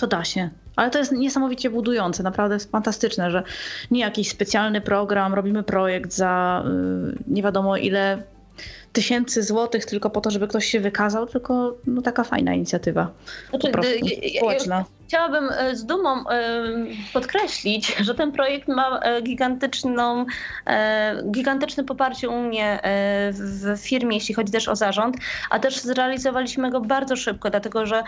To 0.00 0.06
da 0.06 0.24
się. 0.24 0.50
Ale 0.76 0.90
to 0.90 0.98
jest 0.98 1.12
niesamowicie 1.12 1.70
budujące, 1.70 2.22
naprawdę 2.22 2.54
jest 2.54 2.70
fantastyczne, 2.70 3.30
że 3.30 3.42
nie 3.90 4.00
jakiś 4.00 4.30
specjalny 4.30 4.80
program, 4.80 5.34
robimy 5.34 5.62
projekt 5.62 6.12
za 6.12 6.64
yy, 6.64 7.18
nie 7.26 7.42
wiadomo 7.42 7.76
ile 7.76 8.22
tysięcy 8.92 9.42
złotych 9.42 9.84
tylko 9.84 10.10
po 10.10 10.20
to, 10.20 10.30
żeby 10.30 10.48
ktoś 10.48 10.66
się 10.66 10.80
wykazał, 10.80 11.26
tylko 11.26 11.76
no, 11.86 12.02
taka 12.02 12.24
fajna 12.24 12.54
inicjatywa 12.54 13.10
znaczy, 13.50 13.66
po 13.66 13.72
prostu, 13.72 13.92
społeczna. 14.36 14.84
Chciałabym 15.10 15.50
e, 15.50 15.76
z 15.76 15.84
dumą 15.84 16.24
podkreślić, 17.12 17.96
że 18.06 18.14
ten 18.14 18.32
projekt 18.32 18.68
ma 18.68 19.00
gigantyczną, 19.22 20.26
gigantyczne 21.30 21.84
poparcie 21.84 22.28
u 22.28 22.40
mnie 22.40 22.80
w 23.32 23.78
firmie, 23.78 24.16
jeśli 24.16 24.34
chodzi 24.34 24.52
też 24.52 24.68
o 24.68 24.76
zarząd, 24.76 25.16
a 25.50 25.58
też 25.58 25.80
zrealizowaliśmy 25.80 26.70
go 26.70 26.80
bardzo 26.80 27.16
szybko, 27.16 27.50
dlatego 27.50 27.86
że 27.86 28.02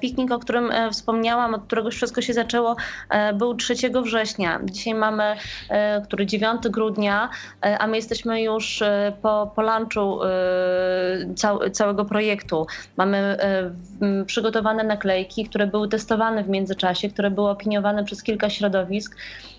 piknik, 0.00 0.32
o 0.32 0.38
którym 0.38 0.72
wspomniałam, 0.92 1.54
od 1.54 1.64
którego 1.64 1.90
wszystko 1.90 2.22
się 2.22 2.32
zaczęło, 2.32 2.76
był 3.34 3.54
3 3.54 3.74
września. 4.02 4.60
Dzisiaj 4.64 4.94
mamy, 4.94 5.36
który 6.04 6.26
9 6.26 6.62
grudnia, 6.68 7.28
a 7.78 7.86
my 7.86 7.96
jesteśmy 7.96 8.42
już 8.42 8.82
po, 9.22 9.52
po 9.56 9.62
lunchu 9.62 10.20
całego 11.72 12.04
projektu. 12.04 12.66
Mamy 12.96 13.38
przygotowane 14.26 14.84
naklejki, 14.84 15.44
które 15.44 15.66
były 15.66 15.88
testowane 15.88 16.27
w 16.36 16.48
międzyczasie, 16.48 17.08
które 17.08 17.30
były 17.30 17.50
opiniowane 17.50 18.04
przez 18.04 18.22
kilka 18.22 18.50
środowisk 18.50 19.16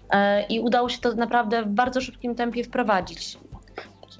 e, 0.09 0.45
i 0.47 0.59
udało 0.59 0.89
się 0.89 0.97
to 0.97 1.13
naprawdę 1.13 1.63
w 1.63 1.67
bardzo 1.67 2.01
szybkim 2.01 2.35
tempie 2.35 2.63
wprowadzić. 2.63 3.37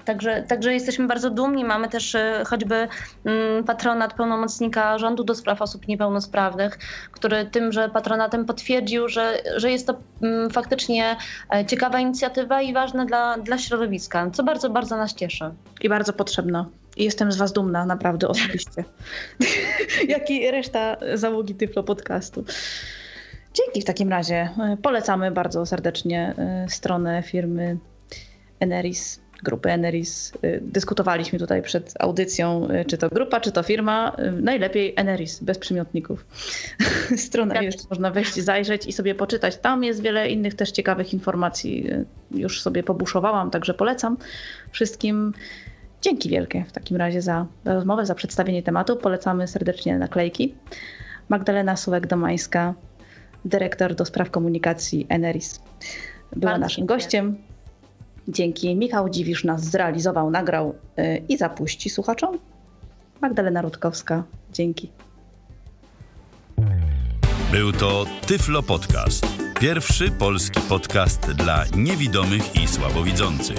Także, 0.04 0.42
także 0.42 0.72
jesteśmy 0.72 1.06
bardzo 1.06 1.30
dumni. 1.30 1.64
Mamy 1.64 1.88
też 1.88 2.14
e, 2.14 2.42
choćby 2.46 2.88
mm, 3.24 3.64
patronat 3.64 4.14
pełnomocnika 4.14 4.98
rządu 4.98 5.24
do 5.24 5.34
spraw 5.34 5.62
osób 5.62 5.88
niepełnosprawnych, 5.88 6.78
który 7.12 7.44
tymże 7.44 7.88
patronatem 7.88 8.44
potwierdził, 8.44 9.08
że, 9.08 9.42
że 9.56 9.70
jest 9.70 9.86
to 9.86 9.94
mm, 10.22 10.50
faktycznie 10.50 11.16
e, 11.54 11.66
ciekawa 11.66 12.00
inicjatywa 12.00 12.62
i 12.62 12.72
ważna 12.72 13.04
dla, 13.04 13.38
dla 13.38 13.58
środowiska, 13.58 14.30
co 14.30 14.42
bardzo, 14.42 14.70
bardzo 14.70 14.96
nas 14.96 15.14
cieszy. 15.14 15.50
I 15.80 15.88
bardzo 15.88 16.12
potrzebna. 16.12 16.66
Jestem 16.96 17.32
z 17.32 17.36
Was 17.36 17.52
dumna, 17.52 17.86
naprawdę 17.86 18.28
osobiście. 18.28 18.84
Jak 20.08 20.30
i 20.30 20.50
reszta 20.50 20.96
załogi 21.14 21.54
Tyflo 21.54 21.82
Podcastu. 21.82 22.44
Dzięki 23.54 23.80
w 23.80 23.84
takim 23.84 24.08
razie. 24.08 24.48
Polecamy 24.82 25.30
bardzo 25.30 25.66
serdecznie 25.66 26.34
e, 26.38 26.66
stronę 26.68 27.22
firmy 27.22 27.78
Eneris, 28.60 29.20
grupy 29.42 29.70
Eneris. 29.70 30.32
E, 30.42 30.60
dyskutowaliśmy 30.60 31.38
tutaj 31.38 31.62
przed 31.62 31.94
audycją, 31.98 32.68
e, 32.68 32.84
czy 32.84 32.98
to 32.98 33.08
grupa, 33.08 33.40
czy 33.40 33.52
to 33.52 33.62
firma. 33.62 34.16
Najlepiej 34.32 34.94
Eneris, 34.96 35.40
bez 35.40 35.58
przymiotników. 35.58 36.24
Strona 37.16 37.54
tak. 37.54 37.62
jest, 37.62 37.90
można 37.90 38.10
wejść, 38.10 38.34
zajrzeć 38.34 38.86
i 38.86 38.92
sobie 38.92 39.14
poczytać. 39.14 39.56
Tam 39.56 39.84
jest 39.84 40.02
wiele 40.02 40.28
innych 40.28 40.54
też 40.54 40.70
ciekawych 40.70 41.12
informacji. 41.12 41.86
Już 42.30 42.62
sobie 42.62 42.82
pobuszowałam, 42.82 43.50
także 43.50 43.74
polecam 43.74 44.16
wszystkim. 44.70 45.32
Dzięki 46.02 46.28
wielkie 46.28 46.64
w 46.68 46.72
takim 46.72 46.96
razie 46.96 47.22
za 47.22 47.46
rozmowę, 47.64 48.06
za 48.06 48.14
przedstawienie 48.14 48.62
tematu. 48.62 48.96
Polecamy 48.96 49.48
serdecznie 49.48 49.98
naklejki. 49.98 50.54
Magdalena 51.28 51.74
Sułek-Domańska, 51.74 52.72
dyrektor 53.44 53.94
do 53.94 54.04
spraw 54.04 54.30
komunikacji 54.30 55.06
Eneris, 55.08 55.60
była 56.36 56.52
Bardzo 56.52 56.60
naszym 56.60 56.82
dziękuję. 56.82 56.98
gościem. 56.98 57.36
Dzięki. 58.28 58.76
Michał 58.76 59.08
Dziwisz 59.08 59.44
nas 59.44 59.64
zrealizował, 59.64 60.30
nagrał 60.30 60.74
yy, 60.96 61.22
i 61.28 61.36
zapuści 61.36 61.90
słuchaczom. 61.90 62.38
Magdalena 63.20 63.62
Rutkowska. 63.62 64.22
Dzięki. 64.52 64.90
Był 67.52 67.72
to 67.72 68.04
Tyflo 68.26 68.62
Podcast. 68.62 69.26
Pierwszy 69.60 70.10
polski 70.10 70.60
podcast 70.60 71.32
dla 71.32 71.64
niewidomych 71.76 72.56
i 72.62 72.68
słabowidzących. 72.68 73.58